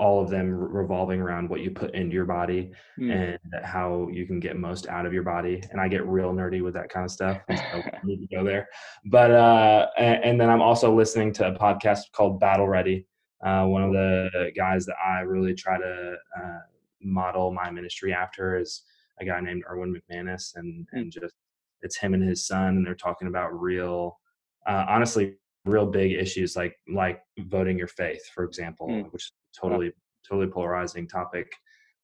all 0.00 0.22
of 0.22 0.30
them 0.30 0.50
revolving 0.50 1.20
around 1.20 1.50
what 1.50 1.60
you 1.60 1.70
put 1.70 1.94
into 1.94 2.14
your 2.14 2.24
body 2.24 2.72
mm. 2.98 3.12
and 3.12 3.38
how 3.62 4.08
you 4.10 4.26
can 4.26 4.40
get 4.40 4.56
most 4.56 4.88
out 4.88 5.04
of 5.04 5.12
your 5.12 5.22
body. 5.22 5.62
And 5.70 5.78
I 5.78 5.88
get 5.88 6.06
real 6.06 6.32
nerdy 6.32 6.62
with 6.62 6.72
that 6.72 6.88
kind 6.88 7.04
of 7.04 7.10
stuff. 7.10 7.36
So 7.50 7.54
I 7.54 7.92
need 8.04 8.26
to 8.26 8.34
go 8.34 8.42
there. 8.42 8.66
But 9.04 9.30
uh, 9.30 9.88
and 9.98 10.40
then 10.40 10.48
I'm 10.48 10.62
also 10.62 10.94
listening 10.94 11.34
to 11.34 11.48
a 11.48 11.52
podcast 11.52 12.12
called 12.12 12.40
Battle 12.40 12.66
Ready. 12.66 13.06
Uh, 13.44 13.66
one 13.66 13.82
of 13.82 13.92
the 13.92 14.50
guys 14.56 14.86
that 14.86 14.96
I 15.06 15.20
really 15.20 15.54
try 15.54 15.78
to 15.78 16.16
uh, 16.38 16.58
model 17.02 17.52
my 17.52 17.70
ministry 17.70 18.14
after 18.14 18.58
is 18.58 18.82
a 19.20 19.26
guy 19.26 19.40
named 19.40 19.64
Erwin 19.70 19.94
McManus, 19.94 20.56
and 20.56 20.86
hmm. 20.90 20.98
and 20.98 21.12
just 21.12 21.34
it's 21.82 21.98
him 21.98 22.14
and 22.14 22.26
his 22.26 22.46
son, 22.46 22.76
and 22.78 22.86
they're 22.86 22.94
talking 22.94 23.28
about 23.28 23.48
real, 23.58 24.18
uh, 24.66 24.86
honestly, 24.88 25.34
real 25.66 25.86
big 25.86 26.12
issues 26.12 26.56
like 26.56 26.74
like 26.88 27.20
voting 27.38 27.76
your 27.76 27.88
faith, 27.88 28.22
for 28.34 28.44
example, 28.44 28.88
mm. 28.88 29.12
which 29.12 29.30
totally 29.58 29.92
totally 30.28 30.46
polarizing 30.46 31.08
topic 31.08 31.52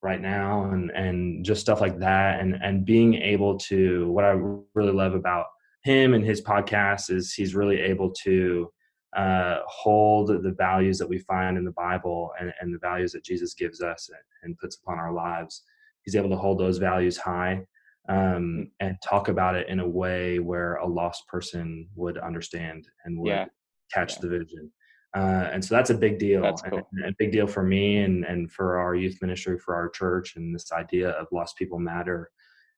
right 0.03 0.21
now 0.21 0.71
and 0.71 0.91
and 0.91 1.45
just 1.45 1.61
stuff 1.61 1.81
like 1.81 1.99
that 1.99 2.41
and 2.41 2.55
and 2.63 2.85
being 2.85 3.15
able 3.15 3.57
to 3.59 4.11
what 4.11 4.25
i 4.25 4.35
really 4.75 4.93
love 4.93 5.15
about 5.15 5.47
him 5.83 6.15
and 6.15 6.25
his 6.25 6.43
podcast 6.43 7.11
is 7.11 7.33
he's 7.33 7.55
really 7.55 7.81
able 7.81 8.11
to 8.11 8.71
uh, 9.17 9.61
hold 9.67 10.29
the 10.29 10.55
values 10.59 10.99
that 10.99 11.09
we 11.09 11.19
find 11.21 11.57
in 11.57 11.65
the 11.65 11.73
bible 11.73 12.33
and, 12.39 12.53
and 12.61 12.75
the 12.75 12.79
values 12.79 13.13
that 13.13 13.25
jesus 13.25 13.55
gives 13.55 13.81
us 13.81 14.11
and, 14.11 14.19
and 14.43 14.59
puts 14.59 14.77
upon 14.77 14.99
our 14.99 15.13
lives 15.13 15.63
he's 16.03 16.15
able 16.15 16.29
to 16.29 16.37
hold 16.37 16.59
those 16.59 16.79
values 16.79 17.17
high 17.17 17.61
um, 18.09 18.19
mm. 18.19 18.71
and 18.81 18.97
talk 19.03 19.29
about 19.29 19.57
it 19.57 19.69
in 19.69 19.81
a 19.81 19.89
way 19.89 20.39
where 20.39 20.77
a 20.77 20.87
lost 20.87 21.27
person 21.29 21.89
would 21.95 22.19
understand 22.19 22.87
and 23.05 23.19
would 23.19 23.31
yeah. 23.31 23.47
catch 23.93 24.15
yeah. 24.15 24.19
the 24.23 24.29
vision 24.29 24.71
uh, 25.17 25.49
and 25.51 25.65
so 25.65 25.75
that's 25.75 25.89
a 25.89 25.95
big 25.95 26.19
deal, 26.19 26.43
cool. 26.69 26.87
and, 26.93 27.07
a 27.07 27.15
big 27.19 27.33
deal 27.33 27.47
for 27.47 27.63
me 27.63 27.99
and 27.99 28.25
and 28.27 28.53
for 28.53 28.79
our 28.79 28.95
youth 28.95 29.17
ministry, 29.23 29.59
for 29.59 29.75
our 29.75 29.89
church, 29.89 30.37
and 30.37 30.55
this 30.55 30.71
idea 30.73 31.11
of 31.11 31.27
lost 31.33 31.57
people 31.57 31.79
matter, 31.79 32.31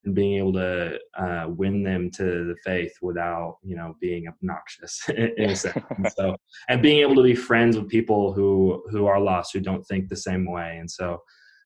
and 0.05 0.14
being 0.14 0.38
able 0.38 0.53
to 0.53 0.98
uh, 1.18 1.46
win 1.48 1.83
them 1.83 2.12
to 2.12 2.22
the 2.22 2.55
faith 2.64 2.92
without 3.03 3.57
you 3.64 3.74
know 3.74 3.96
being 4.01 4.29
obnoxious 4.29 5.09
in 5.37 5.51
a 5.51 5.57
sense. 5.57 5.85
and 5.96 6.12
so, 6.16 6.37
and 6.68 6.81
being 6.81 7.01
able 7.01 7.16
to 7.16 7.24
be 7.24 7.35
friends 7.35 7.77
with 7.77 7.88
people 7.88 8.33
who 8.33 8.85
who 8.92 9.07
are 9.07 9.20
lost, 9.20 9.53
who 9.53 9.59
don't 9.59 9.85
think 9.87 10.09
the 10.09 10.14
same 10.14 10.48
way, 10.48 10.77
and 10.79 10.88
so 10.88 11.20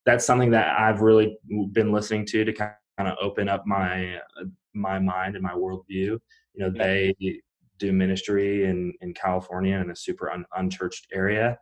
that's 0.06 0.24
something 0.24 0.50
that 0.52 0.80
I've 0.80 1.02
really 1.02 1.36
been 1.72 1.92
listening 1.92 2.24
to 2.26 2.46
to 2.46 2.52
kind 2.54 2.72
of 2.98 3.18
open 3.20 3.46
up 3.46 3.64
my 3.66 4.16
my 4.72 4.98
mind 4.98 5.34
and 5.34 5.42
my 5.42 5.52
worldview. 5.52 6.18
You 6.54 6.58
know, 6.58 6.70
they 6.70 7.14
do 7.82 7.92
ministry 7.92 8.64
in 8.64 8.92
in 9.00 9.12
California 9.14 9.76
in 9.76 9.90
a 9.90 9.96
super 9.96 10.30
un, 10.30 10.44
unchurched 10.56 11.06
area. 11.12 11.58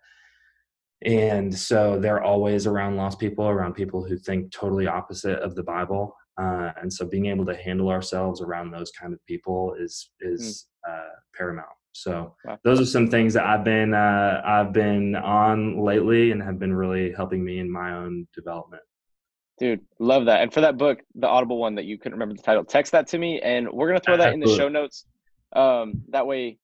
And 1.02 1.56
so 1.68 1.98
they're 1.98 2.22
always 2.22 2.66
around 2.66 2.96
lost 2.96 3.18
people, 3.18 3.48
around 3.48 3.72
people 3.72 4.04
who 4.04 4.18
think 4.18 4.52
totally 4.52 4.86
opposite 4.86 5.38
of 5.38 5.54
the 5.54 5.62
Bible. 5.62 6.14
Uh, 6.38 6.72
and 6.80 6.92
so 6.92 7.06
being 7.06 7.26
able 7.26 7.46
to 7.46 7.56
handle 7.56 7.88
ourselves 7.88 8.42
around 8.42 8.70
those 8.70 8.90
kind 8.90 9.12
of 9.12 9.24
people 9.26 9.74
is 9.78 10.10
is 10.20 10.66
mm. 10.86 10.92
uh, 10.92 11.14
paramount. 11.34 11.76
So 11.92 12.34
wow. 12.44 12.58
those 12.64 12.80
are 12.80 12.86
some 12.86 13.08
things 13.08 13.34
that 13.34 13.44
I've 13.44 13.64
been 13.64 13.94
uh, 13.94 14.42
I've 14.44 14.72
been 14.72 15.16
on 15.16 15.82
lately 15.82 16.32
and 16.32 16.42
have 16.42 16.58
been 16.58 16.74
really 16.74 17.12
helping 17.12 17.44
me 17.44 17.58
in 17.58 17.70
my 17.70 17.94
own 17.94 18.26
development. 18.34 18.82
Dude, 19.58 19.80
love 19.98 20.24
that. 20.24 20.40
And 20.42 20.52
for 20.52 20.62
that 20.62 20.78
book, 20.78 21.00
the 21.14 21.28
Audible 21.28 21.58
one 21.58 21.74
that 21.74 21.84
you 21.84 21.98
couldn't 21.98 22.14
remember 22.14 22.34
the 22.34 22.42
title, 22.42 22.64
text 22.64 22.92
that 22.92 23.06
to 23.08 23.18
me, 23.18 23.40
and 23.40 23.68
we're 23.70 23.88
gonna 23.88 24.00
throw 24.00 24.16
that 24.16 24.32
in 24.32 24.40
the 24.40 24.56
show 24.56 24.68
notes. 24.68 25.04
Um, 25.54 26.02
that 26.08 26.26
way, 26.26 26.58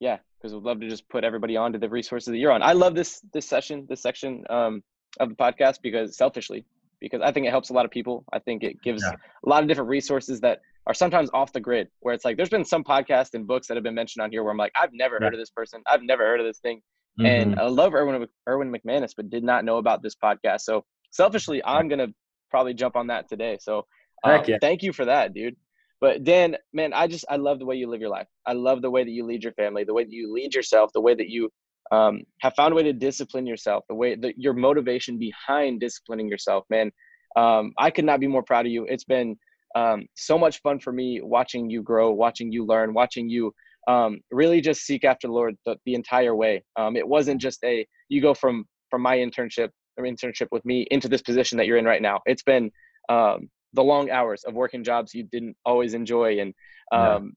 yeah, 0.00 0.18
because 0.38 0.54
we'd 0.54 0.62
love 0.62 0.80
to 0.80 0.88
just 0.88 1.08
put 1.08 1.24
everybody 1.24 1.56
onto 1.56 1.78
the 1.78 1.88
resources 1.88 2.26
that 2.26 2.36
you're 2.36 2.52
on. 2.52 2.62
I 2.62 2.72
love 2.72 2.94
this 2.94 3.20
this 3.32 3.46
session, 3.46 3.86
this 3.88 4.02
section 4.02 4.44
um, 4.50 4.82
of 5.20 5.30
the 5.30 5.34
podcast 5.34 5.80
because 5.82 6.16
selfishly, 6.16 6.64
because 7.00 7.20
I 7.22 7.32
think 7.32 7.46
it 7.46 7.50
helps 7.50 7.70
a 7.70 7.72
lot 7.72 7.84
of 7.84 7.90
people. 7.90 8.24
I 8.32 8.38
think 8.38 8.62
it 8.62 8.80
gives 8.82 9.02
yeah. 9.02 9.14
a 9.44 9.48
lot 9.48 9.62
of 9.62 9.68
different 9.68 9.90
resources 9.90 10.40
that 10.40 10.60
are 10.86 10.94
sometimes 10.94 11.30
off 11.34 11.52
the 11.52 11.60
grid. 11.60 11.88
Where 12.00 12.14
it's 12.14 12.24
like 12.24 12.36
there's 12.36 12.48
been 12.48 12.64
some 12.64 12.84
podcasts 12.84 13.34
and 13.34 13.46
books 13.46 13.66
that 13.66 13.76
have 13.76 13.84
been 13.84 13.94
mentioned 13.94 14.22
on 14.22 14.30
here 14.30 14.42
where 14.42 14.52
I'm 14.52 14.58
like, 14.58 14.72
I've 14.80 14.92
never 14.92 15.16
yeah. 15.20 15.26
heard 15.26 15.34
of 15.34 15.40
this 15.40 15.50
person, 15.50 15.82
I've 15.86 16.02
never 16.02 16.24
heard 16.24 16.40
of 16.40 16.46
this 16.46 16.58
thing, 16.58 16.80
mm-hmm. 17.18 17.26
and 17.26 17.60
I 17.60 17.64
love 17.66 17.94
Erwin 17.94 18.26
Erwin 18.48 18.72
McManus, 18.72 19.12
but 19.16 19.30
did 19.30 19.44
not 19.44 19.64
know 19.64 19.78
about 19.78 20.02
this 20.02 20.14
podcast. 20.14 20.60
So 20.60 20.84
selfishly, 21.10 21.62
I'm 21.64 21.88
gonna 21.88 22.08
probably 22.50 22.74
jump 22.74 22.96
on 22.96 23.08
that 23.08 23.28
today. 23.28 23.58
So 23.60 23.86
um, 24.24 24.42
yeah. 24.46 24.58
thank 24.60 24.82
you 24.82 24.92
for 24.92 25.04
that, 25.04 25.34
dude. 25.34 25.56
But 26.00 26.24
Dan, 26.24 26.56
man, 26.72 26.92
I 26.92 27.06
just 27.06 27.24
I 27.28 27.36
love 27.36 27.58
the 27.58 27.66
way 27.66 27.76
you 27.76 27.88
live 27.88 28.00
your 28.00 28.10
life. 28.10 28.28
I 28.46 28.52
love 28.52 28.82
the 28.82 28.90
way 28.90 29.04
that 29.04 29.10
you 29.10 29.24
lead 29.24 29.42
your 29.42 29.52
family, 29.54 29.84
the 29.84 29.94
way 29.94 30.04
that 30.04 30.12
you 30.12 30.32
lead 30.32 30.54
yourself, 30.54 30.90
the 30.94 31.00
way 31.00 31.14
that 31.14 31.28
you 31.28 31.50
um, 31.90 32.22
have 32.40 32.54
found 32.54 32.72
a 32.72 32.76
way 32.76 32.82
to 32.84 32.92
discipline 32.92 33.46
yourself, 33.46 33.84
the 33.88 33.94
way 33.94 34.14
that 34.14 34.38
your 34.38 34.52
motivation 34.52 35.18
behind 35.18 35.80
disciplining 35.80 36.28
yourself, 36.28 36.64
man. 36.70 36.90
Um, 37.36 37.72
I 37.78 37.90
could 37.90 38.04
not 38.04 38.20
be 38.20 38.26
more 38.26 38.42
proud 38.42 38.66
of 38.66 38.72
you. 38.72 38.84
It's 38.86 39.04
been 39.04 39.36
um, 39.74 40.06
so 40.14 40.38
much 40.38 40.60
fun 40.62 40.80
for 40.80 40.92
me 40.92 41.20
watching 41.22 41.68
you 41.70 41.82
grow, 41.82 42.10
watching 42.10 42.50
you 42.52 42.64
learn, 42.64 42.94
watching 42.94 43.28
you 43.28 43.52
um, 43.86 44.20
really 44.30 44.60
just 44.60 44.82
seek 44.82 45.04
after 45.04 45.26
the 45.26 45.32
Lord 45.32 45.56
the, 45.66 45.76
the 45.84 45.94
entire 45.94 46.34
way. 46.34 46.62
Um, 46.76 46.96
it 46.96 47.06
wasn't 47.06 47.40
just 47.40 47.62
a 47.64 47.86
you 48.08 48.20
go 48.20 48.34
from 48.34 48.64
from 48.90 49.02
my 49.02 49.16
internship 49.16 49.70
or 49.96 50.04
internship 50.04 50.48
with 50.52 50.64
me 50.64 50.86
into 50.90 51.08
this 51.08 51.22
position 51.22 51.58
that 51.58 51.66
you're 51.66 51.78
in 51.78 51.84
right 51.84 52.02
now. 52.02 52.20
It's 52.26 52.42
been 52.42 52.70
um, 53.08 53.48
the 53.74 53.82
long 53.82 54.10
hours 54.10 54.44
of 54.44 54.54
working 54.54 54.82
jobs 54.82 55.14
you 55.14 55.24
didn't 55.24 55.56
always 55.64 55.94
enjoy 55.94 56.38
and 56.40 56.54
um, 56.92 57.34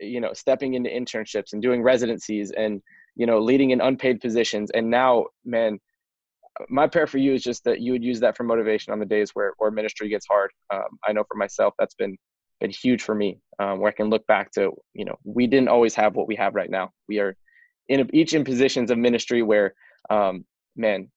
yeah. 0.00 0.08
you 0.08 0.20
know 0.20 0.32
stepping 0.32 0.74
into 0.74 0.90
internships 0.90 1.52
and 1.52 1.62
doing 1.62 1.82
residencies 1.82 2.52
and 2.52 2.80
you 3.16 3.26
know 3.26 3.40
leading 3.40 3.70
in 3.70 3.80
unpaid 3.80 4.20
positions. 4.20 4.70
And 4.72 4.90
now 4.90 5.26
man 5.44 5.78
my 6.68 6.86
prayer 6.86 7.08
for 7.08 7.18
you 7.18 7.34
is 7.34 7.42
just 7.42 7.64
that 7.64 7.80
you 7.80 7.90
would 7.92 8.04
use 8.04 8.20
that 8.20 8.36
for 8.36 8.44
motivation 8.44 8.92
on 8.92 9.00
the 9.00 9.06
days 9.06 9.30
where, 9.34 9.54
where 9.58 9.72
ministry 9.72 10.08
gets 10.08 10.26
hard. 10.26 10.50
Um, 10.72 10.98
i 11.04 11.12
know 11.12 11.24
for 11.28 11.36
myself 11.36 11.74
that's 11.78 11.94
been 11.94 12.16
been 12.60 12.70
huge 12.70 13.02
for 13.02 13.14
me 13.14 13.40
um, 13.58 13.80
where 13.80 13.90
i 13.90 13.94
can 13.94 14.08
look 14.08 14.26
back 14.28 14.50
to 14.52 14.72
you 14.92 15.04
know 15.04 15.16
we 15.24 15.46
didn't 15.46 15.68
always 15.68 15.94
have 15.94 16.14
what 16.14 16.28
we 16.28 16.36
have 16.36 16.54
right 16.54 16.70
now. 16.70 16.90
We 17.08 17.18
are 17.18 17.36
in 17.88 18.08
each 18.14 18.32
in 18.34 18.44
positions 18.44 18.90
of 18.90 18.98
ministry 18.98 19.42
where 19.42 19.74
um, 20.10 20.44
man 20.76 21.10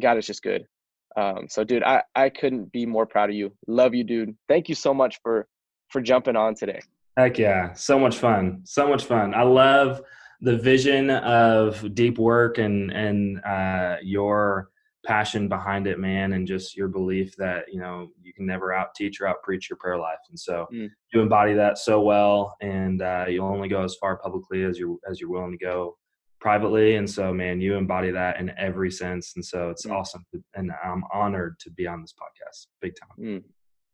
god 0.00 0.18
is 0.18 0.26
just 0.26 0.42
good 0.42 0.66
um, 1.16 1.46
so, 1.48 1.64
dude, 1.64 1.82
I, 1.82 2.02
I 2.14 2.28
couldn't 2.28 2.72
be 2.72 2.86
more 2.86 3.06
proud 3.06 3.30
of 3.30 3.36
you. 3.36 3.52
Love 3.66 3.94
you, 3.94 4.04
dude. 4.04 4.34
Thank 4.48 4.68
you 4.68 4.74
so 4.74 4.92
much 4.92 5.20
for 5.22 5.46
for 5.90 6.00
jumping 6.00 6.36
on 6.36 6.54
today. 6.54 6.80
Heck 7.16 7.38
yeah, 7.38 7.72
so 7.74 7.98
much 7.98 8.16
fun, 8.18 8.62
so 8.64 8.88
much 8.88 9.04
fun. 9.04 9.34
I 9.34 9.42
love 9.42 10.02
the 10.40 10.56
vision 10.56 11.10
of 11.10 11.94
deep 11.94 12.18
work 12.18 12.58
and 12.58 12.90
and 12.90 13.44
uh, 13.44 13.96
your 14.02 14.70
passion 15.06 15.48
behind 15.48 15.86
it, 15.86 15.98
man, 15.98 16.32
and 16.32 16.48
just 16.48 16.76
your 16.76 16.88
belief 16.88 17.36
that 17.36 17.66
you 17.72 17.78
know 17.78 18.08
you 18.20 18.32
can 18.32 18.46
never 18.46 18.72
out 18.72 18.94
teach 18.96 19.20
or 19.20 19.28
out 19.28 19.42
preach 19.44 19.70
your 19.70 19.76
prayer 19.76 19.98
life. 19.98 20.18
And 20.28 20.38
so 20.38 20.66
mm. 20.72 20.90
you 21.12 21.20
embody 21.20 21.54
that 21.54 21.78
so 21.78 22.00
well, 22.00 22.56
and 22.60 23.02
uh, 23.02 23.26
you'll 23.28 23.46
only 23.46 23.68
go 23.68 23.84
as 23.84 23.94
far 24.00 24.16
publicly 24.16 24.64
as 24.64 24.78
you're 24.78 24.96
as 25.08 25.20
you're 25.20 25.30
willing 25.30 25.52
to 25.52 25.64
go 25.64 25.96
privately 26.44 26.96
and 26.96 27.08
so 27.08 27.32
man 27.32 27.58
you 27.58 27.74
embody 27.74 28.10
that 28.10 28.38
in 28.38 28.52
every 28.58 28.90
sense 28.90 29.32
and 29.34 29.42
so 29.42 29.70
it's 29.70 29.86
mm. 29.86 29.92
awesome 29.92 30.22
and 30.54 30.70
i'm 30.84 31.02
honored 31.10 31.58
to 31.58 31.70
be 31.70 31.86
on 31.86 32.02
this 32.02 32.12
podcast 32.12 32.66
big 32.82 32.92
time 33.00 33.16
mm. 33.18 33.42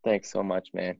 thanks 0.04 0.32
so 0.32 0.42
much 0.42 0.70
man 0.74 0.96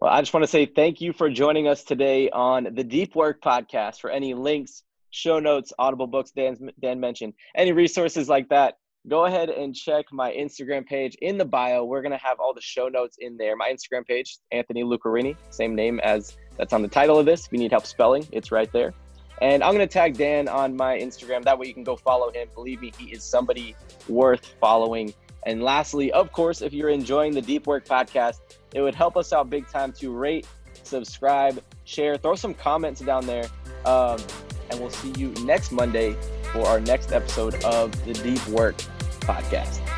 Well, 0.00 0.12
I 0.12 0.20
just 0.20 0.32
want 0.32 0.44
to 0.44 0.48
say 0.48 0.64
thank 0.66 1.00
you 1.00 1.12
for 1.12 1.28
joining 1.28 1.66
us 1.66 1.82
today 1.82 2.30
on 2.30 2.68
the 2.76 2.84
Deep 2.84 3.16
Work 3.16 3.42
podcast. 3.42 3.98
For 3.98 4.10
any 4.10 4.32
links, 4.32 4.84
show 5.10 5.40
notes, 5.40 5.72
audible 5.76 6.06
books 6.06 6.30
Dan, 6.30 6.70
Dan 6.80 7.00
mentioned, 7.00 7.32
any 7.56 7.72
resources 7.72 8.28
like 8.28 8.48
that, 8.50 8.74
go 9.08 9.24
ahead 9.24 9.50
and 9.50 9.74
check 9.74 10.04
my 10.12 10.30
Instagram 10.30 10.86
page 10.86 11.16
in 11.20 11.36
the 11.36 11.44
bio. 11.44 11.84
We're 11.84 12.02
going 12.02 12.12
to 12.12 12.24
have 12.24 12.38
all 12.38 12.54
the 12.54 12.60
show 12.60 12.86
notes 12.86 13.16
in 13.18 13.36
there. 13.36 13.56
My 13.56 13.74
Instagram 13.74 14.06
page, 14.06 14.38
Anthony 14.52 14.84
Lucarini, 14.84 15.34
same 15.50 15.74
name 15.74 15.98
as 16.04 16.36
that's 16.56 16.72
on 16.72 16.82
the 16.82 16.88
title 17.00 17.18
of 17.18 17.26
this. 17.26 17.46
If 17.46 17.52
you 17.52 17.58
need 17.58 17.72
help 17.72 17.86
spelling, 17.86 18.24
it's 18.30 18.52
right 18.52 18.72
there. 18.72 18.94
And 19.40 19.62
I'm 19.62 19.74
going 19.74 19.86
to 19.86 19.92
tag 19.92 20.16
Dan 20.16 20.48
on 20.48 20.76
my 20.76 20.98
Instagram. 20.98 21.44
That 21.44 21.58
way 21.58 21.66
you 21.66 21.74
can 21.74 21.84
go 21.84 21.96
follow 21.96 22.30
him. 22.30 22.48
Believe 22.54 22.80
me, 22.80 22.92
he 22.98 23.12
is 23.12 23.22
somebody 23.22 23.76
worth 24.08 24.54
following. 24.60 25.14
And 25.46 25.62
lastly, 25.62 26.10
of 26.12 26.32
course, 26.32 26.60
if 26.62 26.72
you're 26.72 26.88
enjoying 26.88 27.32
the 27.32 27.42
Deep 27.42 27.66
Work 27.66 27.86
podcast, 27.86 28.40
it 28.74 28.82
would 28.82 28.94
help 28.94 29.16
us 29.16 29.32
out 29.32 29.48
big 29.48 29.68
time 29.68 29.92
to 29.92 30.10
rate, 30.10 30.46
subscribe, 30.82 31.62
share, 31.84 32.16
throw 32.16 32.34
some 32.34 32.54
comments 32.54 33.00
down 33.00 33.26
there. 33.26 33.46
Um, 33.84 34.18
and 34.70 34.80
we'll 34.80 34.90
see 34.90 35.12
you 35.16 35.28
next 35.44 35.72
Monday 35.72 36.16
for 36.52 36.66
our 36.66 36.80
next 36.80 37.12
episode 37.12 37.62
of 37.64 37.92
the 38.04 38.14
Deep 38.14 38.46
Work 38.48 38.76
podcast. 39.20 39.97